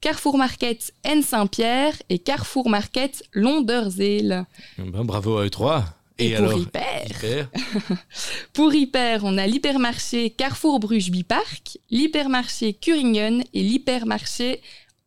[0.02, 4.44] Carrefour Market N Saint-Pierre et Carrefour Market Londerzeel.
[4.76, 5.84] Ben, Bravo à eux trois.
[6.18, 7.06] Et pour Hyper.
[7.06, 7.50] Hyper.
[8.52, 14.60] Pour Hyper, on a l'hypermarché Carrefour Bruges Bipark, l'hypermarché Curingen et l'hypermarché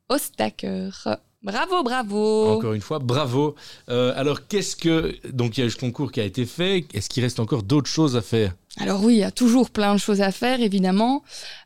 [0.10, 1.20] Ostaker.
[1.43, 2.47] Bravo, bravo.
[2.57, 3.55] Encore une fois, bravo.
[3.89, 5.15] Euh, alors, qu'est-ce que.
[5.31, 6.85] Donc, il y a eu ce concours qui a été fait.
[6.93, 8.53] Est-ce qu'il reste encore d'autres choses à faire?
[8.79, 11.23] Alors oui, il y a toujours plein de choses à faire, évidemment.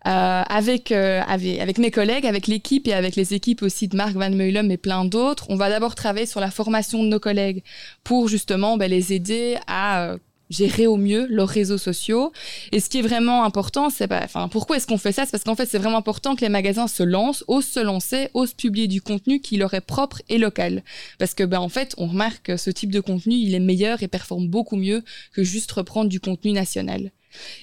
[0.08, 3.98] Euh, avec, euh, avec, avec mes collègues, avec l'équipe et avec les équipes aussi de
[3.98, 7.20] Marc Van Meulem et plein d'autres, on va d'abord travailler sur la formation de nos
[7.20, 7.64] collègues
[8.04, 10.18] pour justement ben, les aider à euh,
[10.52, 12.32] gérer au mieux leurs réseaux sociaux.
[12.72, 15.26] Et ce qui est vraiment important, c'est bah, enfin, pourquoi est-ce qu'on fait ça?
[15.26, 18.30] C'est parce qu'en fait, c'est vraiment important que les magasins se lancent, osent se lancer,
[18.34, 20.84] osent publier du contenu qui leur est propre et local.
[21.18, 24.04] Parce que, ben, en fait, on remarque que ce type de contenu, il est meilleur
[24.04, 27.12] et performe beaucoup mieux que juste reprendre du contenu national.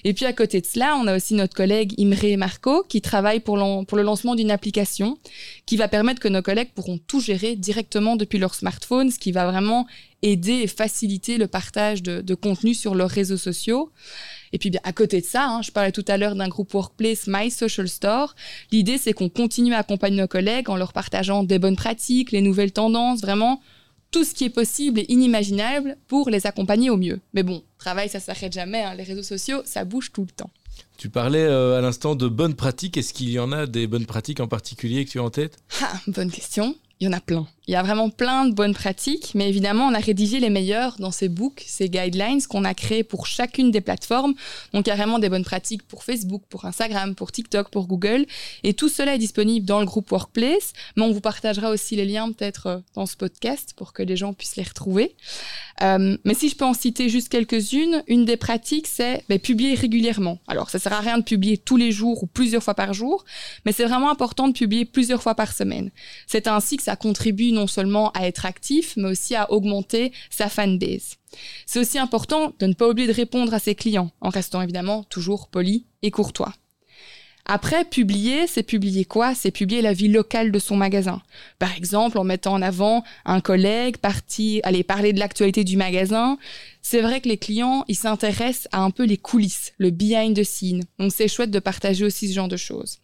[0.03, 3.39] Et puis à côté de cela, on a aussi notre collègue Imre Marco qui travaille
[3.39, 5.17] pour, le lancement d'une application
[5.65, 9.31] qui va permettre que nos collègues pourront tout gérer directement depuis leur smartphone, ce qui
[9.31, 9.87] va vraiment
[10.21, 13.91] aider et faciliter le partage de, de contenu sur leurs réseaux sociaux.
[14.51, 16.73] Et puis bien, à côté de ça, hein, je parlais tout à l'heure d'un groupe
[16.73, 18.35] Workplace My Social Store.
[18.71, 22.41] L'idée, c'est qu'on continue à accompagner nos collègues en leur partageant des bonnes pratiques, les
[22.41, 23.61] nouvelles tendances, vraiment
[24.11, 27.19] tout ce qui est possible et inimaginable pour les accompagner au mieux.
[27.33, 28.81] Mais bon, travail, ça s'arrête jamais.
[28.81, 28.95] hein.
[28.95, 30.49] Les réseaux sociaux, ça bouge tout le temps.
[30.97, 32.97] Tu parlais euh, à l'instant de bonnes pratiques.
[32.97, 35.57] Est-ce qu'il y en a des bonnes pratiques en particulier que tu as en tête?
[35.81, 36.75] Ah, bonne question.
[36.99, 37.47] Il y en a plein.
[37.69, 40.95] Il y a vraiment plein de bonnes pratiques, mais évidemment, on a rédigé les meilleures
[40.97, 44.33] dans ces books, ces guidelines qu'on a créés pour chacune des plateformes.
[44.73, 48.25] Donc, carrément des bonnes pratiques pour Facebook, pour Instagram, pour TikTok, pour Google.
[48.63, 52.05] Et tout cela est disponible dans le groupe Workplace, mais on vous partagera aussi les
[52.05, 55.15] liens peut-être euh, dans ce podcast pour que les gens puissent les retrouver.
[55.83, 59.75] Euh, mais si je peux en citer juste quelques-unes, une des pratiques, c'est ben, publier
[59.75, 60.39] régulièrement.
[60.47, 63.25] Alors, ça sert à rien de publier tous les jours ou plusieurs fois par jour,
[63.63, 65.91] mais c'est vraiment important de publier plusieurs fois par semaine.
[66.25, 70.49] C'est ainsi que ça contribue non seulement à être actif, mais aussi à augmenter sa
[70.49, 71.15] fanbase.
[71.65, 75.03] C'est aussi important de ne pas oublier de répondre à ses clients, en restant évidemment
[75.03, 76.53] toujours poli et courtois.
[77.51, 79.33] Après, publier, c'est publier quoi?
[79.33, 81.19] C'est publier la vie locale de son magasin.
[81.57, 86.37] Par exemple, en mettant en avant un collègue, parti, aller parler de l'actualité du magasin.
[86.83, 90.43] C'est vrai que les clients, ils s'intéressent à un peu les coulisses, le behind the
[90.43, 90.83] scene.
[90.99, 92.99] Donc c'est chouette de partager aussi ce genre de choses.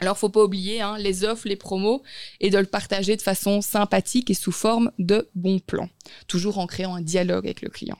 [0.00, 2.02] Alors, faut pas oublier hein, les offres, les promos,
[2.40, 5.90] et de le partager de façon sympathique et sous forme de bons plans.
[6.26, 7.98] Toujours en créant un dialogue avec le client.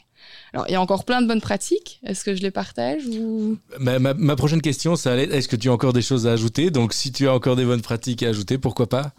[0.53, 2.01] Alors, il y a encore plein de bonnes pratiques.
[2.05, 3.59] Est-ce que je les partage ou...
[3.79, 6.27] Ma, ma- ma prochaine question, ça allait être est-ce que tu as encore des choses
[6.27, 6.71] à ajouter?
[6.71, 9.13] Donc, si tu as encore des bonnes pratiques à ajouter, pourquoi pas?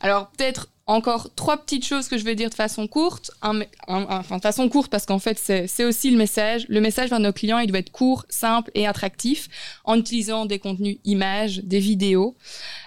[0.00, 3.32] Alors, peut-être encore trois petites choses que je vais dire de façon courte.
[3.42, 6.64] Un- un- enfin, de façon courte, parce qu'en fait, c'est c'est aussi le message.
[6.68, 9.48] Le message vers nos clients, il doit être court, simple et attractif,
[9.84, 12.36] en utilisant des contenus images, des vidéos.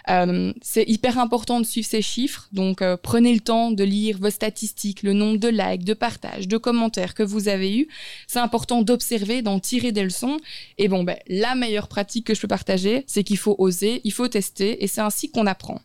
[0.09, 4.17] Euh, c'est hyper important de suivre ces chiffres, donc euh, prenez le temps de lire
[4.17, 7.87] vos statistiques, le nombre de likes, de partages, de commentaires que vous avez eus.
[8.27, 10.37] C'est important d'observer, d'en tirer des leçons.
[10.77, 14.13] Et bon, ben, la meilleure pratique que je peux partager, c'est qu'il faut oser, il
[14.13, 15.81] faut tester, et c'est ainsi qu'on apprend.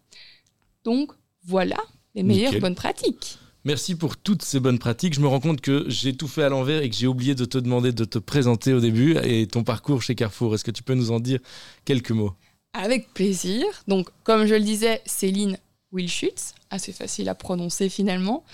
[0.84, 1.10] Donc,
[1.44, 1.76] voilà
[2.14, 2.60] les meilleures Nickel.
[2.60, 3.38] bonnes pratiques.
[3.64, 5.14] Merci pour toutes ces bonnes pratiques.
[5.14, 7.46] Je me rends compte que j'ai tout fait à l'envers et que j'ai oublié de
[7.46, 10.54] te demander de te présenter au début et ton parcours chez Carrefour.
[10.54, 11.40] Est-ce que tu peux nous en dire
[11.86, 12.34] quelques mots?
[12.74, 13.64] Avec plaisir.
[13.88, 15.56] Donc, comme je le disais, Céline
[15.92, 18.44] Wilschutz, assez facile à prononcer finalement.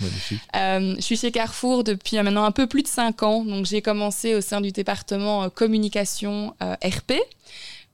[0.54, 3.44] Euh, je suis chez Carrefour depuis euh, maintenant un peu plus de 5 ans.
[3.44, 7.14] Donc, j'ai commencé au sein du département euh, communication euh, RP.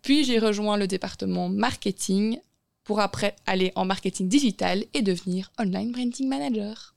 [0.03, 2.39] Puis, j'ai rejoint le département marketing
[2.87, 6.95] pour après aller en marketing digital et devenir online branding manager.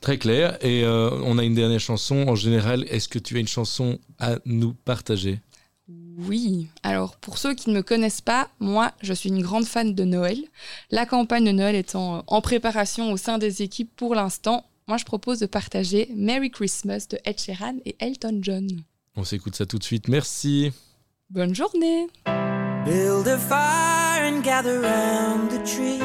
[0.00, 0.58] Très clair.
[0.64, 2.26] Et euh, on a une dernière chanson.
[2.26, 5.38] En général, est-ce que tu as une chanson à nous partager?
[6.18, 9.94] Oui, alors pour ceux qui ne me connaissent pas, moi je suis une grande fan
[9.94, 10.38] de Noël.
[10.90, 14.96] La campagne de Noël étant euh, en préparation au sein des équipes pour l'instant, moi
[14.96, 18.68] je propose de partager Merry Christmas de Ed Sheeran et Elton John.
[19.16, 20.08] On s'écoute ça tout de suite.
[20.08, 20.72] Merci.
[21.30, 22.08] Bonne journée
[22.84, 26.00] Build a fire and gather round the tree.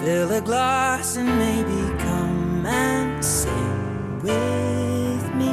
[0.00, 5.52] Fill a glass and maybe come and sing with me.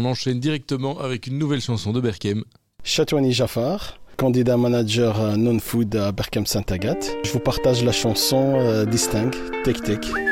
[0.00, 2.42] On enchaîne directement avec une nouvelle chanson de Berkem.
[2.84, 7.18] Chatouani Jafar, candidat manager euh, non-food à Berkham Saint-Agathe.
[7.22, 10.29] Je vous partage la chanson euh, Distinct, Tic Tic.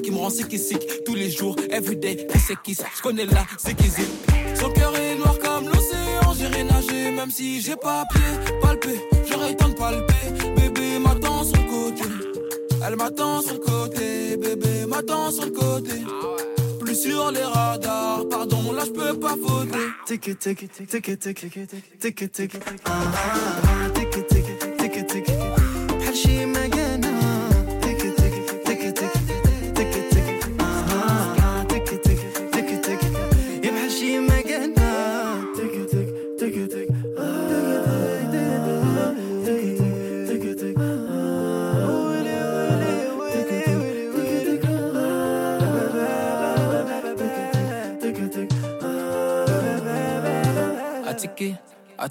[0.00, 1.04] qui me rend sick sick.
[1.04, 4.06] Tous les jours, everyday, qui c'est qui ça, je connais la zikizip.
[4.54, 8.22] Son cœur est noir comme l'océan, j'irai nager même si j'ai pas pied,
[8.60, 10.12] palpé, j'aurais tant de palper,
[10.56, 12.04] bébé m'attend sur le côté,
[12.86, 15.94] elle m'attend sur le côté, bébé m'attend sur le côté.
[16.80, 19.78] Plus sur les radars, pardon, là je peux pas fauter.
[20.06, 21.20] Tic tic tic tic tic tic
[22.00, 22.52] tic tic
[22.84, 22.90] ah
[23.24, 23.30] ah
[23.64, 24.44] ah tic tic
[24.78, 26.71] tic tic tic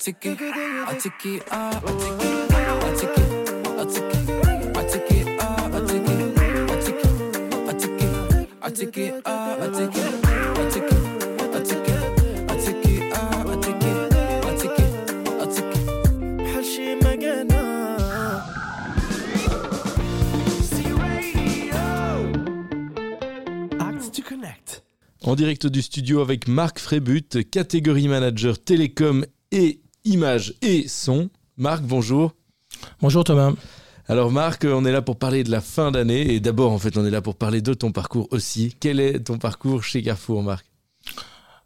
[0.02, 3.42] take it, I take it, I take it, I take it,
[25.24, 27.22] En direct du studio avec Marc Frébut,
[27.52, 31.30] catégorie manager télécom et images et son.
[31.58, 32.34] Marc, bonjour.
[33.02, 33.54] Bonjour Thomas.
[34.08, 36.98] Alors Marc, on est là pour parler de la fin d'année et d'abord en fait
[36.98, 38.76] on est là pour parler de ton parcours aussi.
[38.80, 40.66] Quel est ton parcours chez Carrefour Marc?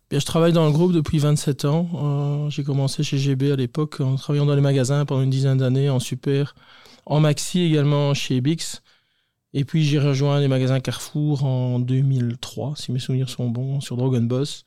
[0.10, 1.90] Bien, je travaille dans le groupe depuis 27 ans.
[1.96, 5.58] Euh, j'ai commencé chez GB à l'époque en travaillant dans les magasins pendant une dizaine
[5.58, 6.54] d'années en super,
[7.08, 8.82] en maxi également chez Bix.
[9.54, 13.98] Et puis j'ai rejoint les magasins Carrefour en 2003, si mes souvenirs sont bons, sur
[13.98, 14.66] Dragon Boss.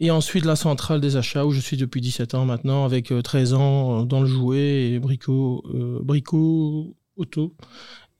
[0.00, 3.22] Et ensuite la centrale des achats où je suis depuis 17 ans maintenant avec euh,
[3.22, 7.54] 13 ans euh, dans le jouet et Brico, euh, Brico Auto.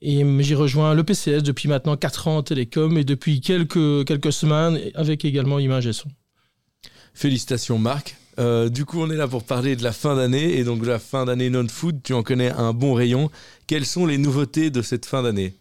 [0.00, 4.06] Et euh, j'ai rejoint le PCS depuis maintenant 4 ans en télécom et depuis quelques,
[4.06, 6.08] quelques semaines avec également Image et Son.
[7.14, 8.16] Félicitations Marc.
[8.38, 10.86] Euh, du coup on est là pour parler de la fin d'année et donc de
[10.86, 13.30] la fin d'année non-food, tu en connais un bon rayon.
[13.66, 15.54] Quelles sont les nouveautés de cette fin d'année?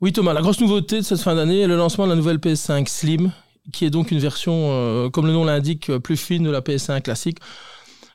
[0.00, 2.36] Oui Thomas, la grosse nouveauté de cette fin d'année est le lancement de la nouvelle
[2.36, 3.32] PS5 Slim,
[3.72, 6.60] qui est donc une version, euh, comme le nom l'indique, euh, plus fine de la
[6.60, 7.38] PS5 classique.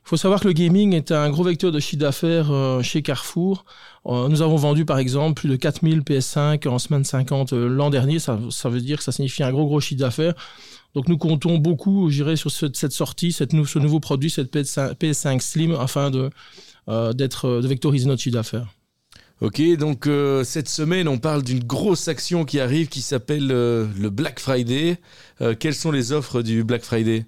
[0.06, 3.02] Il faut savoir que le gaming est un gros vecteur de chiffre d'affaires euh, chez
[3.02, 3.64] Carrefour.
[4.06, 8.20] Nous avons vendu par exemple plus de 4000 PS5 en semaine 50 euh, l'an dernier.
[8.20, 10.34] Ça, veut dire que ça signifie un gros gros chiffre d'affaires.
[10.94, 14.96] Donc nous comptons beaucoup, je dirais, sur ce- cette sortie, ce nouveau produit, cette PS5,
[14.96, 16.30] PS5 Slim, afin de,
[16.88, 18.68] de vectoriser notre chiffre d'affaires.
[19.44, 23.86] Ok, donc euh, cette semaine, on parle d'une grosse action qui arrive qui s'appelle euh,
[24.00, 24.98] le Black Friday.
[25.42, 27.26] Euh, quelles sont les offres du Black Friday?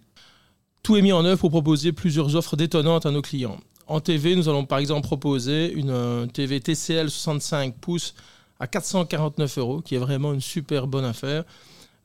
[0.82, 3.58] Tout est mis en œuvre pour proposer plusieurs offres détonnantes à nos clients.
[3.88, 8.16] En TV, nous allons par exemple proposer une TV TCL 65 pouces
[8.62, 11.44] à 449 euros, qui est vraiment une super bonne affaire.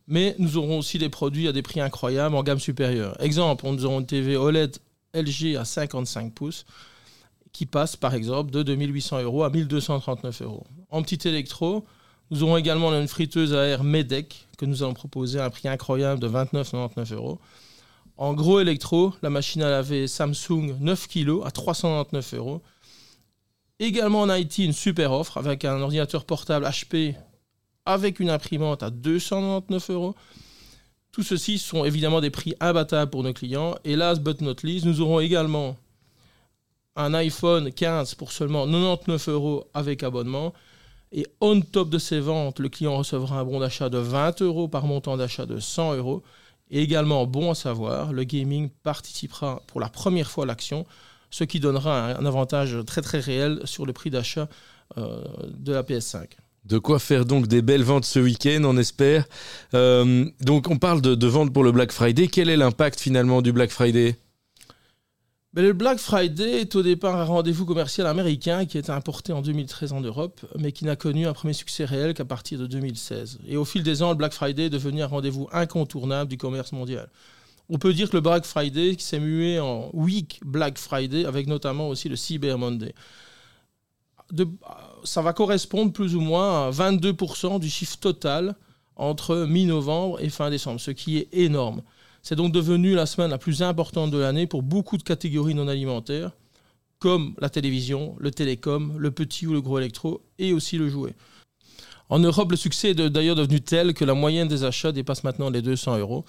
[0.08, 3.16] Mais nous aurons aussi des produits à des prix incroyables en gamme supérieure.
[3.22, 4.76] Exemple, nous aurons une TV OLED
[5.14, 6.66] LG à 55 pouces
[7.52, 10.66] qui passe par exemple de 2800 euros à 1239 euros.
[10.90, 11.84] En petit électro,
[12.30, 15.68] nous aurons également une friteuse à air MEDEC que nous allons proposer à un prix
[15.68, 17.40] incroyable de 29,99 euros.
[18.16, 22.62] En gros électro, la machine à laver Samsung 9 kg à 399 euros.
[23.78, 27.14] Également en IT, une super offre avec un ordinateur portable HP
[27.86, 30.14] avec une imprimante à 299 euros.
[31.12, 33.74] Tout ceci sont évidemment des prix imbattables pour nos clients.
[33.84, 35.76] Et last but not least, nous aurons également
[37.02, 40.52] un iPhone 15 pour seulement 99 euros avec abonnement.
[41.12, 44.68] Et on top de ces ventes, le client recevra un bon d'achat de 20 euros
[44.68, 46.22] par montant d'achat de 100 euros.
[46.70, 50.86] Et également, bon à savoir, le gaming participera pour la première fois à l'action,
[51.30, 54.48] ce qui donnera un, avantage très très réel sur le prix d'achat
[54.98, 55.24] euh,
[55.58, 56.26] de la PS5.
[56.64, 59.24] De quoi faire donc des belles ventes ce week-end, on espère.
[59.74, 62.28] Euh, donc on parle de ventes pour le Black Friday.
[62.28, 64.16] Quel est l'impact finalement du Black Friday?
[65.52, 69.32] Mais le Black Friday est au départ un rendez-vous commercial américain qui a été importé
[69.32, 72.68] en 2013 en Europe, mais qui n'a connu un premier succès réel qu'à partir de
[72.68, 73.40] 2016.
[73.48, 76.70] Et au fil des ans, le Black Friday est devenu un rendez-vous incontournable du commerce
[76.70, 77.10] mondial.
[77.68, 81.88] On peut dire que le Black Friday s'est mué en Week Black Friday, avec notamment
[81.88, 82.94] aussi le Cyber Monday.
[85.02, 88.54] Ça va correspondre plus ou moins à 22% du chiffre total
[88.94, 91.82] entre mi-novembre et fin décembre, ce qui est énorme.
[92.22, 95.68] C'est donc devenu la semaine la plus importante de l'année pour beaucoup de catégories non
[95.68, 96.32] alimentaires,
[96.98, 101.14] comme la télévision, le télécom, le petit ou le gros électro, et aussi le jouet.
[102.10, 105.48] En Europe, le succès est d'ailleurs devenu tel que la moyenne des achats dépasse maintenant
[105.48, 106.24] les 200 euros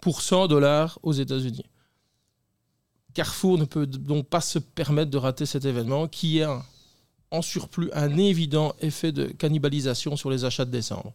[0.00, 1.64] pour 100 dollars aux États-Unis.
[3.14, 6.62] Carrefour ne peut donc pas se permettre de rater cet événement qui a
[7.30, 11.12] en surplus un évident effet de cannibalisation sur les achats de décembre.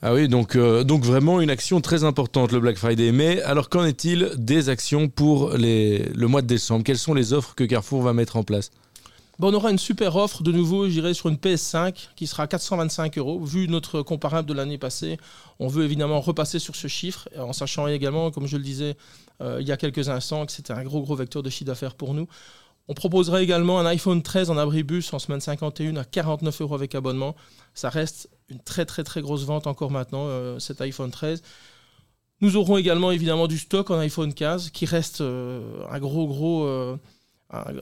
[0.00, 3.10] Ah oui, donc, euh, donc vraiment une action très importante le Black Friday.
[3.10, 6.84] Mais alors qu'en est-il des actions pour le mois de décembre?
[6.84, 8.70] Quelles sont les offres que Carrefour va mettre en place?
[9.40, 13.18] Bon, on aura une super offre de nouveau, j'irai sur une PS5 qui sera 425
[13.18, 13.40] euros.
[13.44, 15.16] Vu notre comparable de l'année passée,
[15.60, 18.96] on veut évidemment repasser sur ce chiffre, en sachant également, comme je le disais
[19.40, 21.94] euh, il y a quelques instants, que c'était un gros gros vecteur de chiffre d'affaires
[21.94, 22.26] pour nous.
[22.88, 26.94] On proposera également un iPhone 13 en abribus en semaine 51 à 49 euros avec
[26.94, 27.36] abonnement.
[27.74, 31.42] Ça reste une très très très grosse vente encore maintenant, euh, cet iPhone 13.
[32.40, 36.64] Nous aurons également évidemment du stock en iPhone 15 qui reste euh, un gros gros
[36.64, 36.96] euh,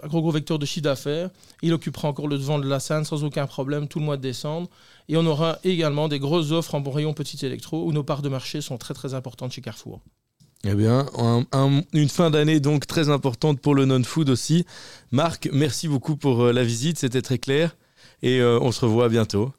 [0.04, 1.30] gros gros vecteur de chiffre d'affaires.
[1.62, 4.22] Il occupera encore le devant de la scène sans aucun problème tout le mois de
[4.22, 4.68] décembre.
[5.08, 8.22] Et on aura également des grosses offres en bon rayon petit électro où nos parts
[8.22, 10.00] de marché sont très très importantes chez Carrefour.
[10.64, 14.64] Eh bien, un- un- une fin d'année donc très importante pour le non-food aussi.
[15.12, 17.76] Marc, merci beaucoup pour euh, la visite, c'était très clair.
[18.22, 19.52] Et euh, on se revoit bientôt.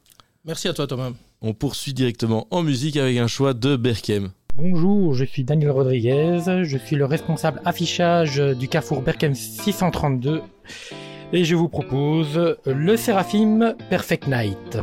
[0.46, 1.12] Merci à toi Thomas.
[1.42, 4.32] On poursuit directement en musique avec un choix de Berkem.
[4.56, 10.42] Bonjour, je suis Daniel Rodriguez, je suis le responsable affichage du Carrefour Berkem 632
[11.32, 14.80] et je vous propose le Séraphim Perfect Night.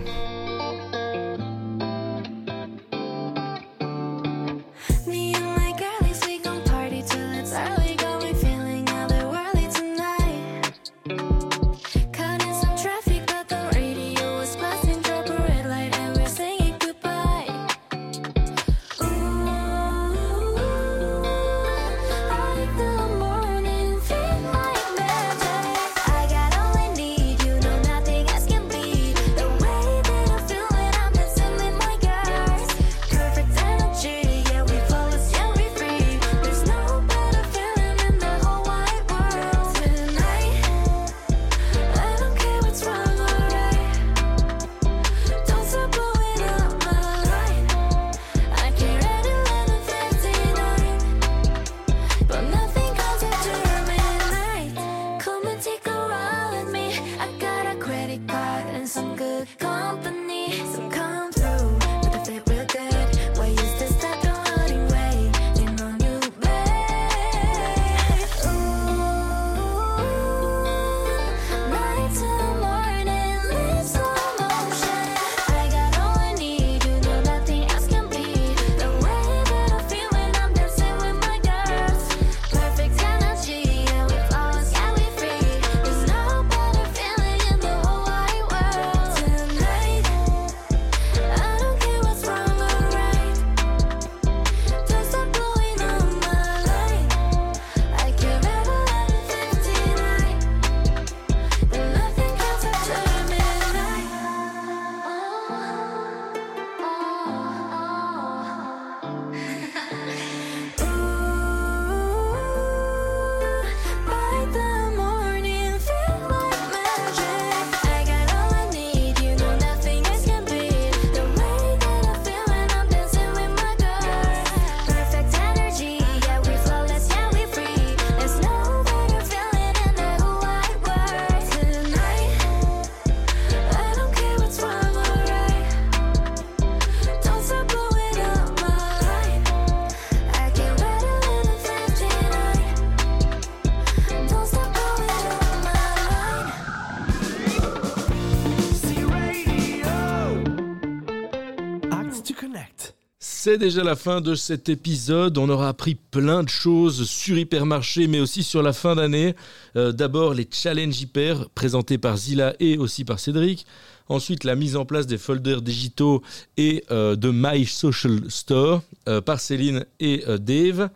[153.45, 155.37] C'est déjà la fin de cet épisode.
[155.37, 159.35] On aura appris plein de choses sur Hypermarché, mais aussi sur la fin d'année.
[159.77, 163.67] Euh, D'abord, les challenges hyper présentés par Zilla et aussi par Cédric.
[164.09, 166.23] Ensuite, la mise en place des folders digitaux
[166.57, 170.89] et euh, de My Social Store euh, par Céline et Dave.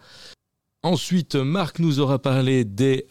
[0.83, 3.05] Ensuite, Marc nous aura parlé des,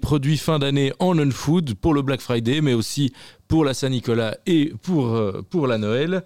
[0.00, 3.12] produits fin d'année en non-food pour le Black Friday, mais aussi
[3.46, 6.24] pour la Saint-Nicolas et pour la Noël.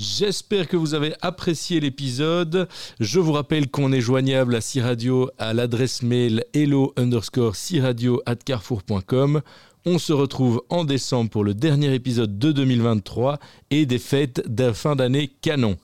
[0.00, 2.68] J'espère que vous avez apprécié l'épisode.
[3.00, 8.36] Je vous rappelle qu'on est joignable à C-Radio à l'adresse mail hello underscore C-Radio at
[8.36, 9.42] carrefour.com.
[9.84, 13.40] On se retrouve en décembre pour le dernier épisode de 2023
[13.70, 15.76] et des fêtes de fin d'année canon.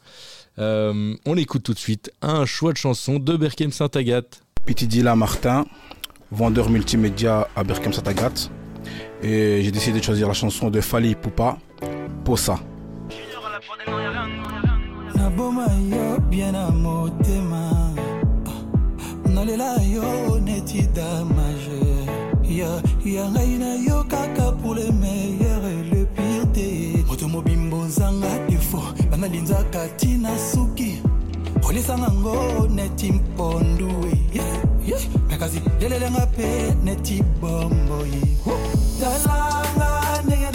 [0.59, 4.41] Euh, on écoute tout de suite un choix de chanson de Berkem Saint-Agathe.
[4.65, 5.67] Petit Dila Martin,
[6.31, 8.51] vendeur multimédia à Berkham Saint-Agathe.
[9.23, 11.59] Et j'ai décidé de choisir la chanson de Fali Poupa,
[12.25, 12.59] Posa.
[15.15, 17.93] Naboma yo bien na motema
[19.25, 21.83] nalela yo neti damage.
[23.05, 28.39] Ya ngai na yo kaka pour le meilleur et le pire te moto mobimbo ozanga
[28.49, 28.83] defo.
[29.11, 31.03] Banalinzaka ntina suki.
[31.69, 33.89] Olisanga ngo neti mpondu
[35.29, 38.23] me kasi lelelenga mpe neti bomboye
[39.01, 40.51] talanga ndenge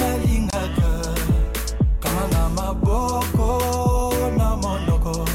[2.27, 3.49] na maboko
[4.37, 5.25] na monoko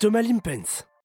[0.00, 0.89] Thomas Limpens.